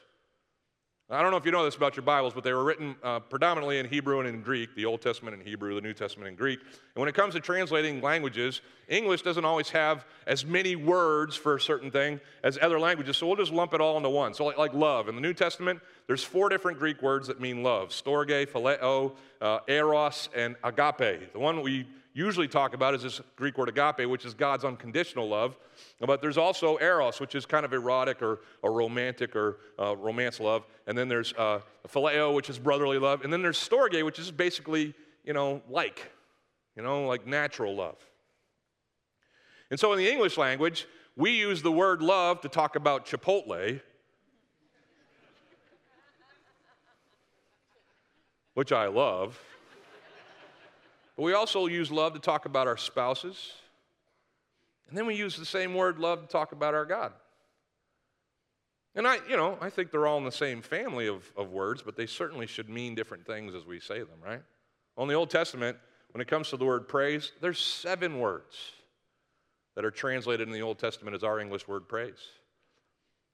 [1.11, 3.21] I don't know if you know this about your Bibles, but they were written uh,
[3.21, 6.35] predominantly in Hebrew and in Greek, the Old Testament in Hebrew, the New Testament in
[6.35, 6.61] Greek.
[6.61, 11.55] And when it comes to translating languages, English doesn't always have as many words for
[11.55, 14.35] a certain thing as other languages, so we'll just lump it all into one.
[14.35, 17.63] So, like, like love, in the New Testament, there's four different Greek words that mean
[17.63, 21.33] love storge, phileo, uh, eros, and agape.
[21.33, 25.29] The one we usually talk about is this Greek word agape, which is God's unconditional
[25.29, 25.57] love.
[26.01, 30.41] But there's also eros, which is kind of erotic or, or romantic or uh, romance
[30.41, 30.65] love.
[30.87, 33.23] And then there's uh, phileo, which is brotherly love.
[33.23, 34.95] And then there's storge, which is basically,
[35.25, 36.11] you know, like,
[36.77, 37.97] you know, like natural love.
[39.71, 43.81] And so in the English language, we use the word love to talk about Chipotle,
[48.55, 49.39] which I love.
[51.19, 53.51] But we also use love to talk about our spouses.
[54.89, 57.13] And then we use the same word love to talk about our God.
[58.95, 61.83] And I, you know, I think they're all in the same family of, of words,
[61.83, 64.43] but they certainly should mean different things as we say them, right?
[64.97, 65.77] On the Old Testament,
[66.13, 68.55] when it comes to the word praise, there's seven words
[69.75, 72.29] that are translated in the Old Testament as our English word praise.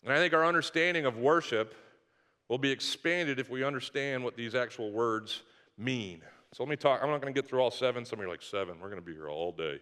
[0.03, 1.75] And I think our understanding of worship
[2.49, 5.43] will be expanded if we understand what these actual words
[5.77, 6.23] mean.
[6.55, 7.01] So let me talk.
[7.03, 8.05] I'm not going to get through all seven.
[8.05, 8.79] Some of you are like, seven.
[8.79, 9.81] We're going to be here all day.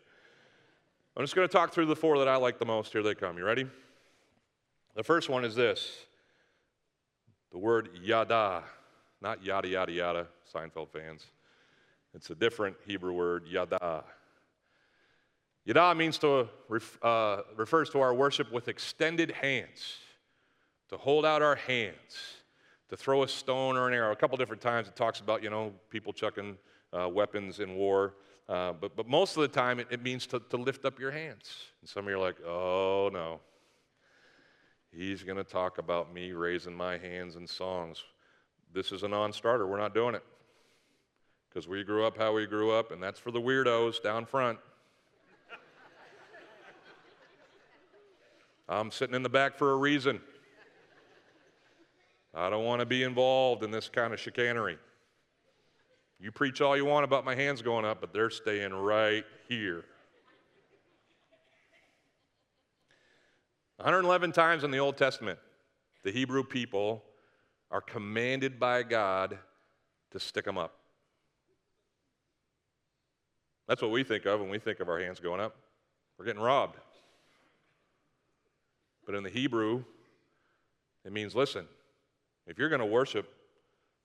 [1.15, 2.93] I'm just going to talk through the four that I like the most.
[2.93, 3.37] Here they come.
[3.37, 3.67] You ready?
[4.95, 6.07] The first one is this
[7.51, 8.63] the word yada,
[9.21, 11.27] not yada, yada, yada, Seinfeld fans.
[12.15, 14.05] It's a different Hebrew word, yada.
[15.67, 16.49] Yada means to,
[17.03, 19.99] uh, refers to our worship with extended hands,
[20.89, 22.42] to hold out our hands
[22.93, 24.13] to throw a stone or an arrow.
[24.13, 26.59] A couple different times it talks about, you know, people chucking
[26.93, 28.17] uh, weapons in war.
[28.51, 31.11] Uh, but, but most of the time it, it means to, to lift up your
[31.11, 31.55] hands.
[31.81, 33.41] And some of you are like, oh no.
[34.95, 38.03] He's going to talk about me raising my hands in songs.
[38.75, 39.67] This is a non starter.
[39.67, 40.25] We're not doing it.
[41.49, 44.59] Because we grew up how we grew up, and that's for the weirdos down front.
[48.69, 50.21] I'm sitting in the back for a reason.
[52.35, 54.79] I don't want to be involved in this kind of chicanery.
[56.19, 59.85] You preach all you want about my hands going up, but they're staying right here.
[63.77, 65.39] 111 times in the Old Testament,
[66.05, 67.03] the Hebrew people
[67.71, 69.39] are commanded by God
[70.13, 70.75] to stick them up.
[73.67, 75.57] That's what we think of when we think of our hands going up.
[76.19, 76.77] We're getting robbed.
[79.05, 79.83] But in the Hebrew,
[81.05, 81.67] it means listen,
[82.47, 83.33] if you're going to worship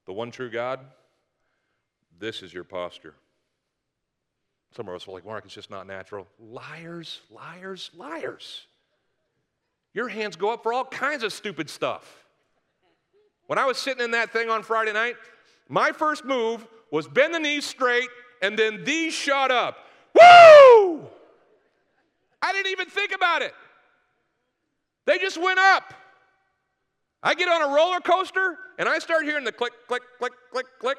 [0.05, 0.79] the one true God,
[2.19, 3.13] this is your posture.
[4.75, 6.27] Some of us are like, Mark, it's just not natural.
[6.39, 8.67] Liars, liars, liars.
[9.93, 12.25] Your hands go up for all kinds of stupid stuff.
[13.47, 15.15] When I was sitting in that thing on Friday night,
[15.69, 18.09] my first move was bend the knees straight
[18.41, 19.77] and then these shot up.
[20.13, 21.07] Woo!
[22.41, 23.53] I didn't even think about it.
[25.05, 25.93] They just went up.
[27.23, 30.65] I get on a roller coaster and I start hearing the click, click, click, click,
[30.79, 30.97] click.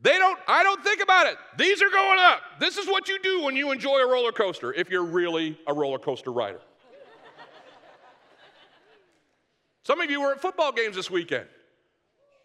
[0.00, 1.36] They don't, I don't think about it.
[1.56, 2.42] These are going up.
[2.60, 5.72] This is what you do when you enjoy a roller coaster, if you're really a
[5.72, 6.60] roller coaster rider.
[9.84, 11.46] Some of you were at football games this weekend,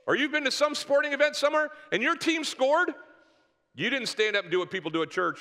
[0.06, 2.94] or you've been to some sporting event somewhere and your team scored.
[3.74, 5.40] You didn't stand up and do what people do at church.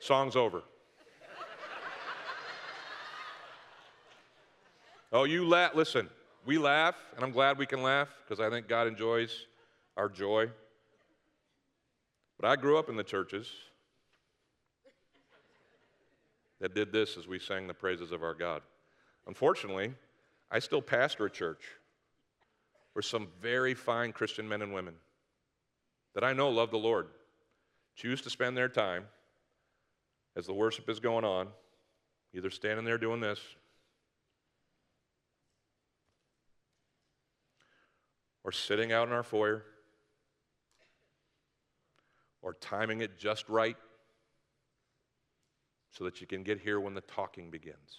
[0.00, 0.62] Song's over.
[5.12, 5.74] oh, you laugh.
[5.74, 6.08] Listen,
[6.44, 9.46] we laugh, and I'm glad we can laugh because I think God enjoys
[9.96, 10.50] our joy.
[12.38, 13.50] But I grew up in the churches
[16.60, 18.62] that did this as we sang the praises of our God.
[19.26, 19.94] Unfortunately,
[20.50, 21.62] I still pastor a church
[22.94, 24.94] where some very fine Christian men and women
[26.14, 27.08] that I know love the Lord
[27.94, 29.04] choose to spend their time
[30.36, 31.48] as the worship is going on,
[32.34, 33.40] either standing there doing this
[38.44, 39.64] or sitting out in our foyer
[42.42, 43.76] or timing it just right
[45.90, 47.98] so that you can get here when the talking begins.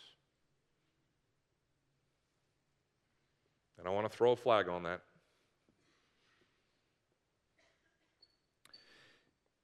[3.78, 5.02] And I want to throw a flag on that.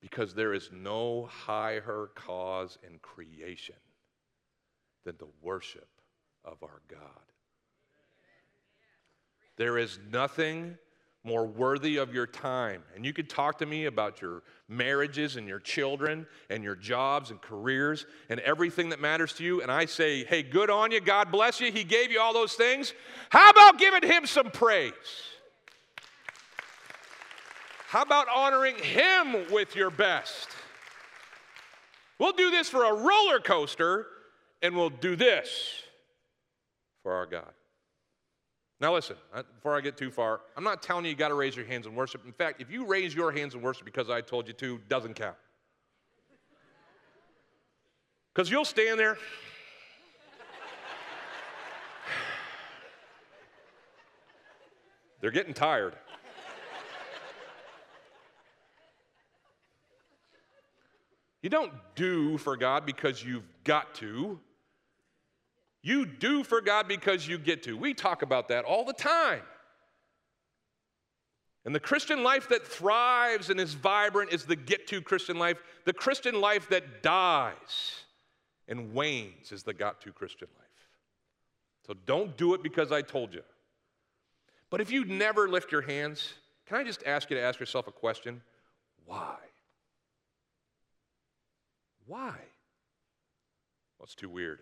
[0.01, 3.75] Because there is no higher cause in creation
[5.03, 5.87] than the worship
[6.45, 6.99] of our God.
[9.57, 10.77] There is nothing
[11.23, 12.81] more worthy of your time.
[12.95, 17.31] And you could talk to me about your marriages and your children and your jobs
[17.31, 19.61] and careers and everything that matters to you.
[19.61, 21.01] And I say, hey, good on you.
[21.01, 21.71] God bless you.
[21.71, 22.93] He gave you all those things.
[23.29, 24.93] How about giving Him some praise?
[27.87, 30.49] How about honoring Him with your best?
[32.19, 34.07] We'll do this for a roller coaster,
[34.61, 35.83] and we'll do this
[37.01, 37.53] for our God.
[38.81, 39.15] Now, listen,
[39.55, 41.87] before I get too far, I'm not telling you you got to raise your hands
[41.87, 42.25] in worship.
[42.25, 45.13] In fact, if you raise your hands in worship because I told you to, doesn't
[45.13, 45.37] count.
[48.33, 49.17] Because you'll stand there.
[55.21, 55.93] They're getting tired.
[61.47, 64.37] You don't do for God because you've got to.
[65.81, 67.77] You do for God because you get to.
[67.77, 69.43] We talk about that all the time.
[71.63, 75.63] And the Christian life that thrives and is vibrant is the get to Christian life.
[75.85, 78.01] The Christian life that dies
[78.67, 80.67] and wanes is the got to Christian life.
[81.87, 83.43] So don't do it because I told you.
[84.69, 86.33] But if you never lift your hands,
[86.65, 88.41] can I just ask you to ask yourself a question?
[89.05, 89.37] Why?
[92.07, 92.33] Why?
[93.97, 94.59] Well, it's too weird.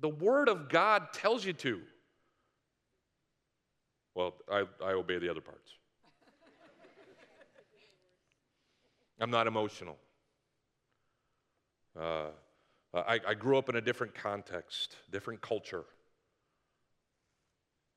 [0.00, 1.80] The Word of God tells you to.
[4.14, 5.72] Well, I, I obey the other parts.
[9.20, 9.98] I'm not emotional.
[11.98, 12.28] Uh,
[12.94, 15.84] I, I grew up in a different context, different culture.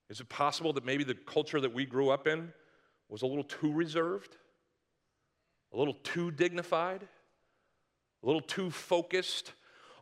[0.09, 2.53] Is it possible that maybe the culture that we grew up in
[3.09, 4.37] was a little too reserved,
[5.73, 7.07] a little too dignified,
[8.25, 9.53] a little too focused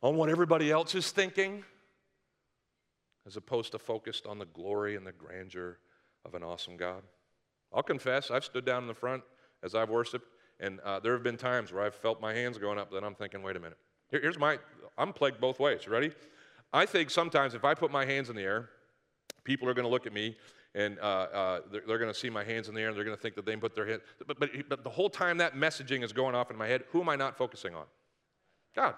[0.02, 1.64] on what everybody else is thinking?
[3.26, 5.78] as opposed to focused on the glory and the grandeur
[6.26, 7.04] of an awesome God.
[7.74, 9.24] I'll confess, I've stood down in the front
[9.64, 10.28] as I've worshiped,
[10.60, 13.16] and uh, there have been times where I've felt my hands going up, then I'm
[13.16, 13.78] thinking, wait a minute.
[14.10, 14.60] Here, here's my,
[14.98, 15.88] I'm plagued both ways.
[15.88, 16.12] Ready?
[16.72, 18.70] I think sometimes if I put my hands in the air,
[19.44, 20.36] people are going to look at me
[20.76, 23.04] and uh, uh, they're, they're going to see my hands in the air and they're
[23.04, 24.02] going to think that they put their hand.
[24.28, 27.02] But, but, but the whole time that messaging is going off in my head, who
[27.02, 27.86] am I not focusing on?
[28.76, 28.96] God.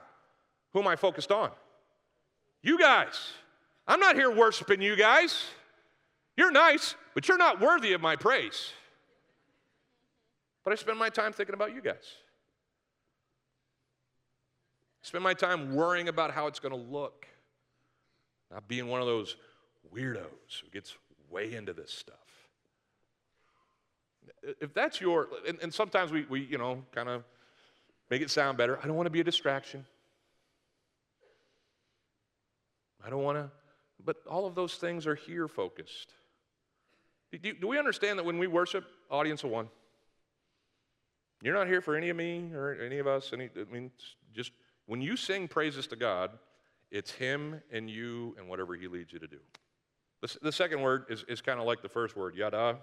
[0.73, 1.51] Who am I focused on?
[2.61, 3.31] You guys.
[3.87, 5.45] I'm not here worshiping you guys.
[6.37, 8.73] You're nice, but you're not worthy of my praise.
[10.63, 12.15] But I spend my time thinking about you guys.
[15.03, 17.27] I spend my time worrying about how it's going to look,
[18.51, 19.37] not being one of those
[19.95, 20.95] weirdos who gets
[21.29, 22.15] way into this stuff.
[24.59, 27.23] If that's your, and, and sometimes we, we, you know, kind of
[28.09, 28.79] make it sound better.
[28.81, 29.85] I don't want to be a distraction.
[33.05, 33.51] I don't want to
[34.05, 36.13] but all of those things are here focused.
[37.31, 39.67] Do, do we understand that when we worship, audience of one?
[41.41, 43.31] You're not here for any of me or any of us.
[43.33, 43.91] Any, I mean,
[44.33, 44.51] just
[44.85, 46.31] when you sing praises to God,
[46.91, 49.39] it's Him and you and whatever He leads you to do.
[50.21, 52.77] The, the second word is, is kind of like the first word, yada.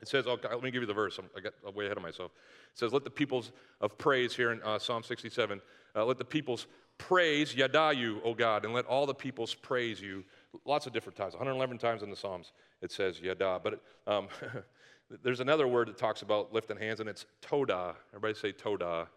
[0.00, 1.18] It says, oh, let me give you the verse.
[1.18, 2.32] I'm, I got way ahead of myself.
[2.72, 5.60] It says, let the peoples of praise here in uh, Psalm 67,
[5.94, 6.66] uh, let the peoples
[6.98, 10.24] praise Yadayu, O God, and let all the peoples praise you.
[10.64, 13.60] Lots of different times, 111 times in the Psalms it says Yada.
[13.62, 14.28] But um,
[15.22, 17.94] there's another word that talks about lifting hands, and it's Toda.
[18.10, 19.08] Everybody say Toda.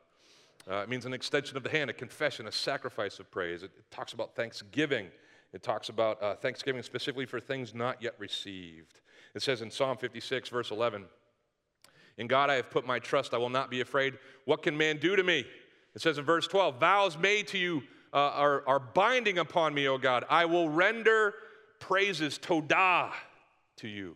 [0.69, 3.63] Uh, it means an extension of the hand, a confession, a sacrifice of praise.
[3.63, 5.07] It, it talks about thanksgiving.
[5.51, 9.01] It talks about uh, thanksgiving specifically for things not yet received.
[9.35, 11.05] It says in Psalm 56, verse 11,
[12.17, 13.33] In God I have put my trust.
[13.33, 14.15] I will not be afraid.
[14.45, 15.45] What can man do to me?
[15.95, 19.87] It says in verse 12, vows made to you uh, are, are binding upon me,
[19.87, 20.25] O God.
[20.29, 21.33] I will render
[21.79, 23.11] praises, todah,
[23.77, 24.15] to you.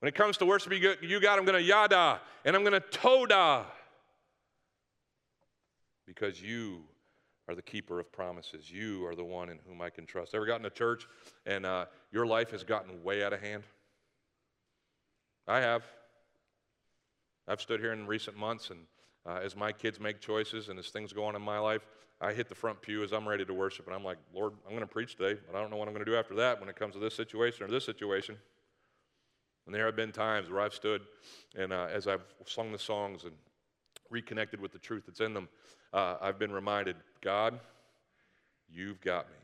[0.00, 2.98] When it comes to worshiping you, God, I'm going to yada and I'm going to
[2.98, 3.64] todah
[6.06, 6.82] because you
[7.48, 8.70] are the keeper of promises.
[8.70, 10.34] You are the one in whom I can trust.
[10.34, 11.06] Ever gotten to church
[11.46, 13.62] and uh, your life has gotten way out of hand?
[15.46, 15.82] I have.
[17.48, 18.80] I've stood here in recent months, and
[19.26, 21.86] uh, as my kids make choices and as things go on in my life,
[22.20, 24.70] I hit the front pew as I'm ready to worship, and I'm like, Lord, I'm
[24.70, 26.60] going to preach today, but I don't know what I'm going to do after that
[26.60, 28.36] when it comes to this situation or this situation.
[29.66, 31.02] And there have been times where I've stood
[31.56, 33.32] and uh, as I've sung the songs and
[34.10, 35.48] reconnected with the truth that's in them,
[35.92, 37.58] uh, I've been reminded God,
[38.68, 39.36] you've got me.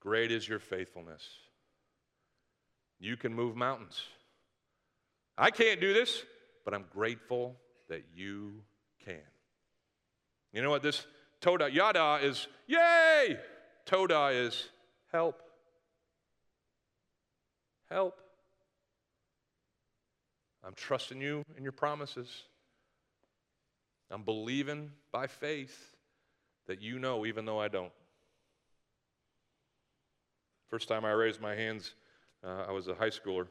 [0.00, 1.26] Great is your faithfulness.
[3.04, 4.00] You can move mountains.
[5.36, 6.22] I can't do this,
[6.64, 7.54] but I'm grateful
[7.90, 8.62] that you
[9.04, 9.20] can.
[10.54, 11.06] You know what this
[11.42, 12.48] toda yada is?
[12.66, 13.38] Yay!
[13.84, 14.70] Toda is
[15.12, 15.42] help.
[17.90, 18.18] Help.
[20.66, 22.44] I'm trusting you in your promises.
[24.10, 25.94] I'm believing by faith
[26.68, 27.92] that you know, even though I don't.
[30.70, 31.92] First time I raised my hands,
[32.44, 33.46] uh, I was a high schooler.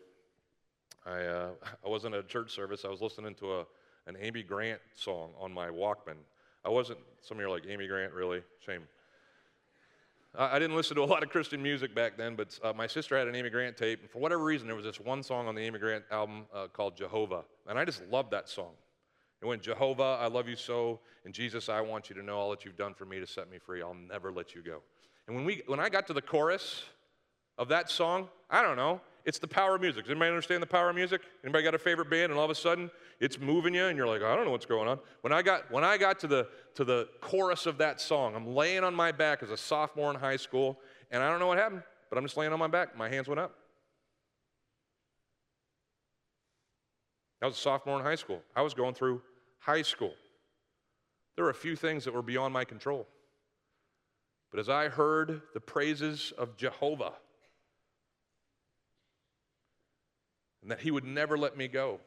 [1.06, 1.50] I, uh,
[1.86, 2.86] I wasn't at a church service.
[2.86, 3.66] I was listening to a,
[4.08, 6.18] an Amy Grant song on my Walkman.
[6.66, 8.41] I wasn't, some of you are like, Amy Grant, really?
[8.66, 8.84] Shame.
[10.36, 12.88] I, I didn't listen to a lot of Christian music back then, but uh, my
[12.88, 15.48] sister had an Amy Grant tape, and for whatever reason, there was this one song
[15.48, 18.72] on the Amy Grant album uh, called Jehovah, and I just loved that song.
[19.41, 22.50] It went, Jehovah, I love you so, and Jesus, I want you to know all
[22.52, 23.82] that you've done for me to set me free.
[23.82, 24.82] I'll never let you go.
[25.28, 26.84] And when, we, when I got to the chorus
[27.58, 30.04] of that song, I don't know, it's the power of music.
[30.04, 31.22] Does anybody understand the power of music?
[31.43, 34.08] Anybody got a favorite band and all of a sudden it's moving you and you're
[34.08, 34.99] like, I don't know what's going on.
[35.22, 38.54] When I got when I got to the to the chorus of that song, I'm
[38.54, 40.80] laying on my back as a sophomore in high school,
[41.10, 42.97] and I don't know what happened, but I'm just laying on my back.
[42.97, 43.56] My hands went up.
[47.41, 48.41] I was a sophomore in high school.
[48.56, 49.22] I was going through
[49.60, 50.14] high school.
[51.36, 53.08] There were a few things that were beyond my control.
[54.51, 57.14] But as I heard the praises of Jehovah,
[60.64, 61.99] and that He would never let me go.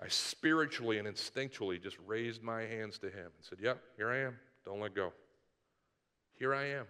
[0.00, 4.18] I spiritually and instinctually just raised my hands to Him and said, Yep, here I
[4.18, 4.36] am.
[4.64, 5.12] Don't let go.
[6.38, 6.86] Here I am.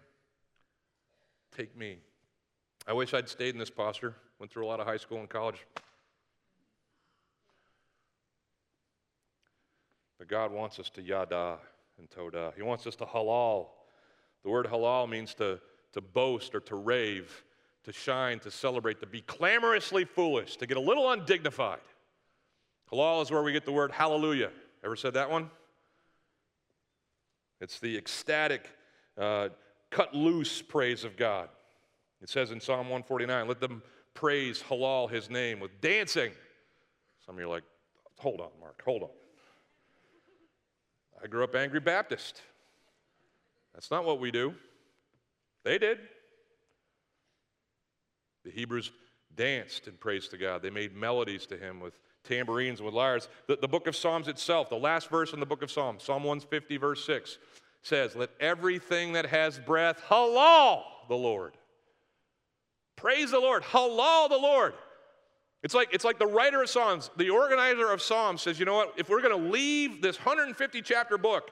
[1.57, 1.99] Take me.
[2.87, 4.15] I wish I'd stayed in this posture.
[4.39, 5.65] Went through a lot of high school and college.
[10.19, 11.59] But God wants us to yada
[11.99, 12.53] and toda.
[12.57, 13.69] He wants us to halal.
[14.43, 15.61] The word halal means to,
[15.93, 17.45] to boast or to rave
[17.85, 21.81] to shine, to celebrate, to be clamorously foolish, to get a little undignified.
[22.93, 24.51] Halal is where we get the word hallelujah.
[24.85, 25.51] Ever said that one?
[27.61, 28.69] It's the ecstatic,
[29.17, 29.49] uh,
[29.91, 31.49] cut loose praise of God.
[32.23, 33.83] It says in Psalm 149, let them
[34.15, 36.33] praise halal his name with dancing.
[37.25, 37.65] Some of you are like,
[38.17, 39.11] hold on, Mark, hold on.
[41.23, 42.43] I grew up angry Baptist.
[43.75, 44.55] That's not what we do.
[45.65, 45.99] They did.
[48.45, 48.93] The Hebrews
[49.37, 50.63] danced and praised to God.
[50.63, 53.29] They made melodies to Him with tambourines and with lyres.
[53.47, 56.25] The, the book of Psalms itself, the last verse in the book of Psalms, Psalm
[56.25, 57.39] 150, verse 6,
[57.83, 61.57] says, Let everything that has breath halal the Lord.
[62.97, 63.63] Praise the Lord.
[63.63, 64.75] Halal the Lord.
[65.63, 68.75] It's like, it's like the writer of Psalms, the organizer of Psalms says, you know
[68.75, 68.95] what?
[68.97, 71.51] If we're going to leave this 150 chapter book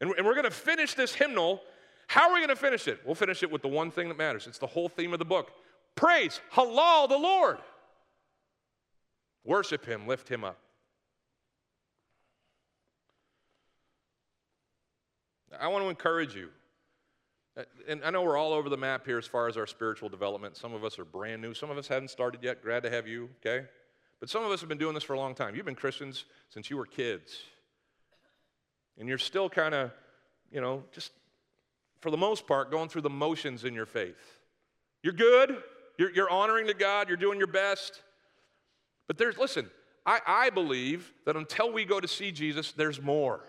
[0.00, 1.60] and, and we're going to finish this hymnal,
[2.08, 3.00] how are we going to finish it?
[3.04, 4.48] We'll finish it with the one thing that matters.
[4.48, 5.52] It's the whole theme of the book.
[5.94, 7.58] Praise, halal the Lord.
[9.44, 10.58] Worship him, lift him up.
[15.60, 16.48] I want to encourage you.
[17.86, 20.56] And I know we're all over the map here as far as our spiritual development.
[20.56, 21.52] Some of us are brand new.
[21.52, 22.62] Some of us haven't started yet.
[22.64, 23.66] Glad to have you, okay?
[24.20, 25.54] But some of us have been doing this for a long time.
[25.54, 27.36] You've been Christians since you were kids.
[28.98, 29.90] And you're still kind of,
[30.50, 31.12] you know, just
[32.00, 34.38] for the most part, going through the motions in your faith.
[35.02, 35.62] You're good.
[35.98, 38.02] You're, you're honoring to God, you're doing your best.
[39.06, 39.70] But there's, listen,
[40.06, 43.40] I, I believe that until we go to see Jesus, there's more.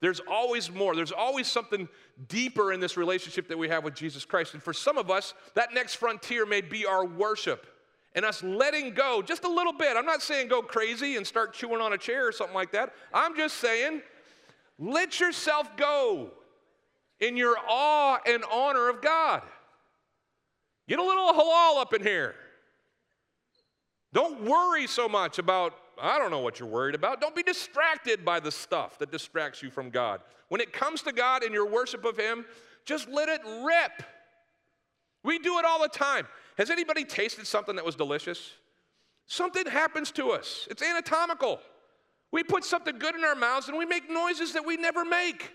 [0.00, 0.94] There's always more.
[0.94, 1.88] There's always something
[2.28, 4.54] deeper in this relationship that we have with Jesus Christ.
[4.54, 7.66] And for some of us, that next frontier may be our worship
[8.14, 9.96] and us letting go just a little bit.
[9.96, 12.92] I'm not saying go crazy and start chewing on a chair or something like that.
[13.12, 14.02] I'm just saying
[14.78, 16.30] let yourself go
[17.20, 19.42] in your awe and honor of God.
[20.88, 22.34] Get a little halal up in here.
[24.12, 27.20] Don't worry so much about I don't know what you're worried about.
[27.20, 30.20] Don't be distracted by the stuff that distracts you from God.
[30.48, 32.46] When it comes to God and your worship of Him,
[32.84, 34.02] just let it rip.
[35.24, 36.26] We do it all the time.
[36.56, 38.52] Has anybody tasted something that was delicious?
[39.26, 41.60] Something happens to us, it's anatomical.
[42.30, 45.50] We put something good in our mouths and we make noises that we never make.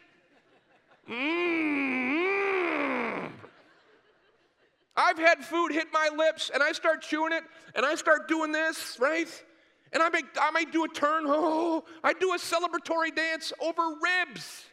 [1.09, 2.12] Mmm.
[4.95, 7.43] I've had food hit my lips and I start chewing it
[7.75, 9.27] and I start doing this, right?
[9.91, 13.81] And I make I might do a turn, oh, I do a celebratory dance over
[14.01, 14.65] ribs.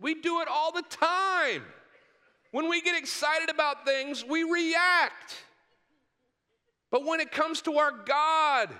[0.00, 1.62] we do it all the time.
[2.52, 5.34] When we get excited about things, we react.
[6.90, 8.70] But when it comes to our God,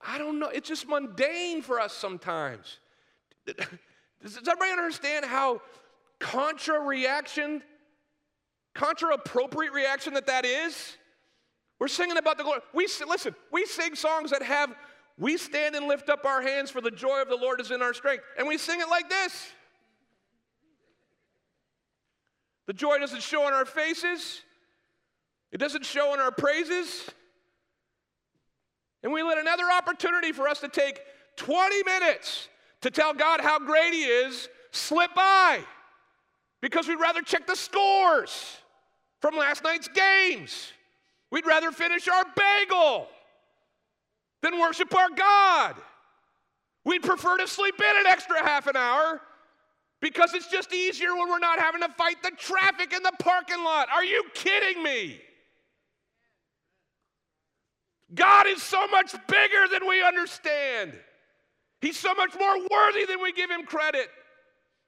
[0.00, 2.78] I don't know, it's just mundane for us sometimes.
[4.22, 5.62] Does everybody understand how
[6.18, 7.62] contra reaction,
[8.74, 10.96] contra appropriate reaction that that is?
[11.78, 12.60] We're singing about the glory.
[12.72, 13.34] We listen.
[13.52, 14.76] We sing songs that have
[15.16, 17.82] "We stand and lift up our hands, for the joy of the Lord is in
[17.82, 19.52] our strength," and we sing it like this.
[22.66, 24.42] The joy doesn't show on our faces.
[25.52, 27.08] It doesn't show in our praises.
[29.02, 31.00] And we let another opportunity for us to take
[31.36, 32.48] 20 minutes
[32.82, 35.60] to tell God how great He is slip by
[36.60, 38.58] because we'd rather check the scores
[39.20, 40.72] from last night's games.
[41.30, 43.08] We'd rather finish our bagel
[44.42, 45.74] than worship our God.
[46.84, 49.20] We'd prefer to sleep in an extra half an hour
[50.00, 53.62] because it's just easier when we're not having to fight the traffic in the parking
[53.62, 53.88] lot.
[53.90, 55.20] Are you kidding me?
[58.14, 60.94] God is so much bigger than we understand.
[61.80, 64.08] He's so much more worthy than we give him credit.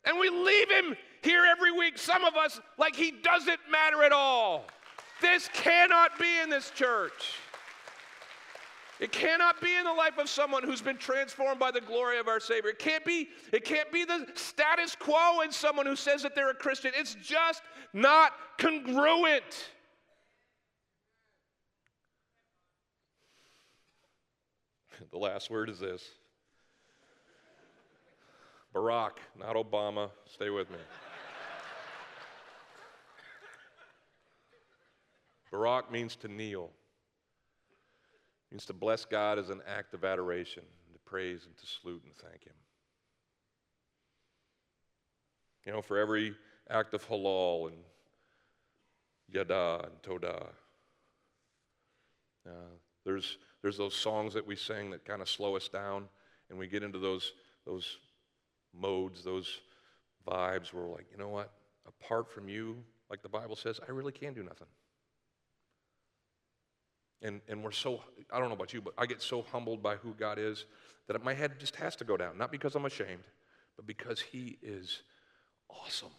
[0.04, 4.12] And we leave him here every week, some of us, like he doesn't matter at
[4.12, 4.64] all.
[5.20, 7.34] This cannot be in this church.
[8.98, 12.28] It cannot be in the life of someone who's been transformed by the glory of
[12.28, 12.70] our Savior.
[12.70, 16.50] It can't be, it can't be the status quo in someone who says that they're
[16.50, 16.92] a Christian.
[16.94, 17.62] It's just
[17.94, 19.70] not congruent.
[25.10, 26.04] The last word is this
[28.74, 30.10] Barack, not Obama.
[30.26, 30.78] Stay with me.
[35.50, 36.70] Barak means to kneel.
[38.50, 40.62] It means to bless God as an act of adoration,
[40.92, 42.54] to praise and to salute and thank Him.
[45.66, 46.34] You know, for every
[46.70, 47.78] act of halal and
[49.28, 50.46] yada and toda,
[52.46, 52.52] uh,
[53.04, 56.08] there's, there's those songs that we sing that kind of slow us down,
[56.48, 57.32] and we get into those,
[57.66, 57.98] those
[58.78, 59.60] modes, those
[60.26, 61.52] vibes we're like, you know what?
[61.86, 62.76] Apart from you,
[63.08, 64.66] like the Bible says, I really can do nothing.
[67.22, 68.00] And, and we're so,
[68.32, 70.64] I don't know about you, but I get so humbled by who God is
[71.08, 72.38] that my head just has to go down.
[72.38, 73.24] Not because I'm ashamed,
[73.76, 75.02] but because He is
[75.68, 76.12] awesome.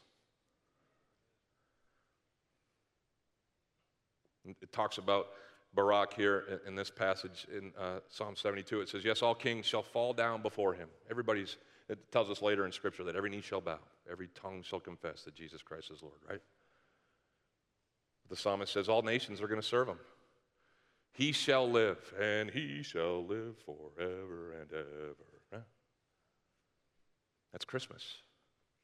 [4.46, 5.28] It talks about
[5.74, 8.82] Barak here in this passage in uh, Psalm 72.
[8.82, 10.90] It says, Yes, all kings shall fall down before him.
[11.10, 11.58] Everybody's,
[11.92, 13.80] it tells us later in Scripture that every knee shall bow,
[14.10, 16.42] every tongue shall confess that Jesus Christ is Lord, right?
[18.30, 20.00] The psalmist says, All nations are going to serve him.
[21.12, 25.66] He shall live, and he shall live forever and ever.
[27.52, 28.20] That's Christmas.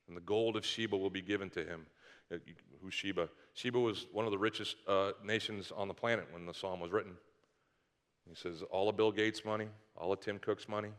[0.10, 1.86] And the gold of Sheba will be given to him.
[2.30, 2.38] Uh,
[2.82, 3.30] who's Sheba?
[3.54, 6.92] Sheba was one of the richest uh, nations on the planet when the psalm was
[6.92, 7.14] written.
[8.28, 10.90] He says, all of Bill Gates' money, all of Tim Cook's money,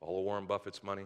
[0.00, 1.04] all of Warren Buffett's money,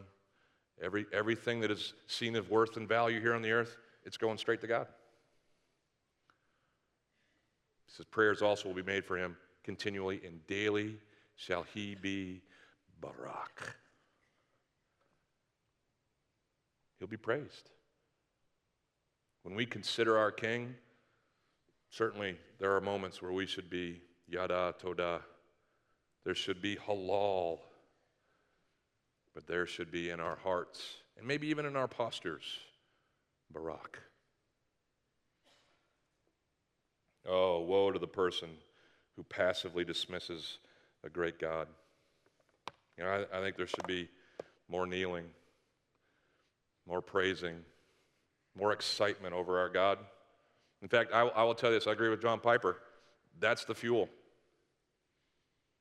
[0.83, 4.39] every, everything that is seen of worth and value here on the earth, it's going
[4.39, 4.87] straight to God.
[7.87, 10.97] He says, prayers also will be made for him continually, and daily
[11.37, 12.43] shall he be
[13.01, 13.76] Barak.
[16.99, 17.70] He'll be praised.
[19.43, 20.74] When we consider our King,
[21.91, 25.20] certainly there are moments where we should be yada toda.
[26.24, 27.61] There should be halal.
[29.35, 32.59] But there should be in our hearts, and maybe even in our postures,
[33.53, 34.01] Barak.
[37.26, 38.49] Oh, woe to the person
[39.16, 40.59] who passively dismisses
[41.05, 41.68] a great God.
[42.97, 44.09] You know, I, I think there should be
[44.68, 45.24] more kneeling,
[46.87, 47.57] more praising,
[48.59, 49.99] more excitement over our God.
[50.83, 52.79] In fact, I, I will tell you this I agree with John Piper.
[53.41, 54.09] That's the fuel.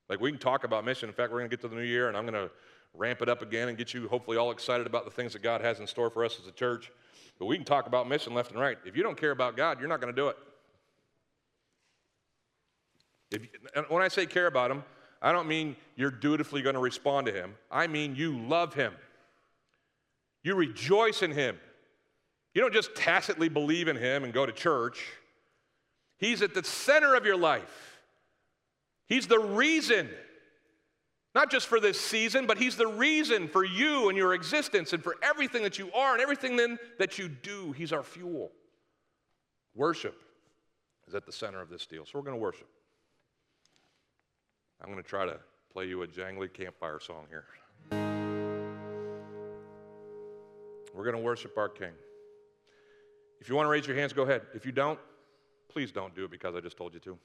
[0.10, 1.10] Like, we can talk about mission.
[1.10, 2.52] In fact, we're going to get to the new year, and I'm going to
[2.98, 5.62] ramp it up again and get you hopefully all excited about the things that God
[5.62, 6.92] has in store for us as a church.
[7.40, 8.78] But we can talk about mission left and right.
[8.86, 10.38] If you don't care about God, you're not going to do it.
[13.30, 13.42] If,
[13.76, 14.84] and when I say care about him,
[15.22, 17.56] I don't mean you're dutifully going to respond to him.
[17.72, 18.94] I mean you love him.
[20.44, 21.58] You rejoice in him.
[22.54, 25.06] You don't just tacitly believe in him and go to church.
[26.18, 28.00] He's at the center of your life.
[29.08, 30.10] He's the reason,
[31.38, 35.04] not just for this season, but He's the reason for you and your existence and
[35.04, 37.74] for everything that you are and everything then that you do.
[37.74, 38.52] He's our fuel.
[39.76, 40.20] Worship
[41.08, 42.08] is at the center of this deal.
[42.08, 42.68] So we're going to worship.
[44.82, 45.38] I'm going to try to
[45.72, 47.46] play you a jangly campfire song here.
[50.92, 51.94] We're going to worship our King.
[53.40, 54.42] If you want to raise your hands, go ahead.
[54.56, 54.98] If you don't,
[55.70, 57.16] please don't do it because I just told you to.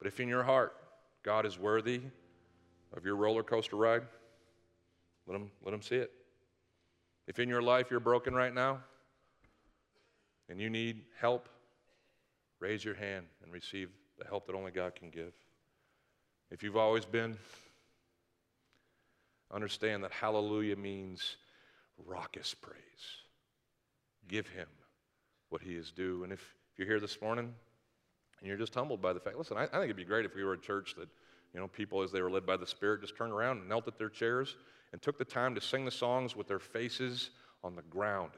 [0.00, 0.74] But if in your heart
[1.22, 2.00] God is worthy
[2.96, 4.02] of your roller coaster ride,
[5.26, 6.10] let him, let him see it.
[7.26, 8.78] If in your life you're broken right now
[10.48, 11.48] and you need help,
[12.60, 15.32] raise your hand and receive the help that only God can give.
[16.50, 17.36] If you've always been,
[19.52, 21.36] understand that hallelujah means
[22.06, 22.78] raucous praise.
[24.26, 24.68] Give him
[25.50, 26.24] what he is due.
[26.24, 27.54] And if you're here this morning
[28.40, 30.34] and you're just humbled by the fact, listen, I, I think it'd be great if
[30.34, 31.08] we were a church that,
[31.54, 33.88] you know, people as they were led by the Spirit just turned around and knelt
[33.88, 34.56] at their chairs
[34.92, 37.30] and took the time to sing the songs with their faces
[37.62, 38.32] on the ground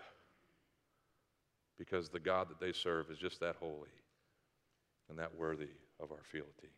[1.79, 3.89] because the God that they serve is just that holy
[5.09, 6.69] and that worthy of our fealty.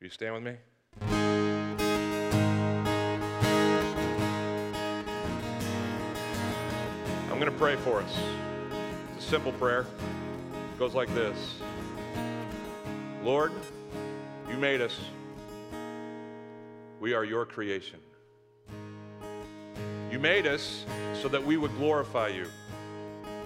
[0.00, 0.56] Will you stand with me?
[7.30, 8.18] I'm going to pray for us.
[9.16, 9.82] It's a simple prayer.
[9.82, 11.36] It goes like this
[13.22, 13.52] Lord,
[14.48, 14.98] you made us.
[17.06, 18.00] We are your creation.
[20.10, 20.84] You made us
[21.22, 22.46] so that we would glorify you.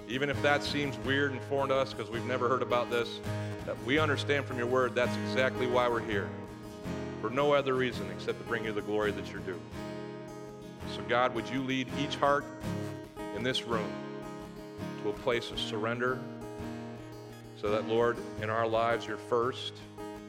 [0.07, 3.19] Even if that seems weird and foreign to us because we've never heard about this,
[3.67, 6.27] that we understand from your word that's exactly why we're here.
[7.21, 9.61] For no other reason except to bring you the glory that you're due.
[10.95, 12.45] So, God, would you lead each heart
[13.35, 13.91] in this room
[15.03, 16.17] to a place of surrender
[17.61, 19.73] so that, Lord, in our lives, you're first.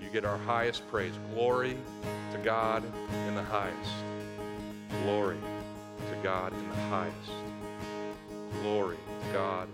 [0.02, 1.12] You get our highest praise.
[1.32, 1.76] Glory
[2.32, 2.82] to God
[3.28, 3.92] in the highest.
[5.04, 5.38] Glory
[6.10, 7.30] to God in the highest.
[8.62, 9.68] Glory to God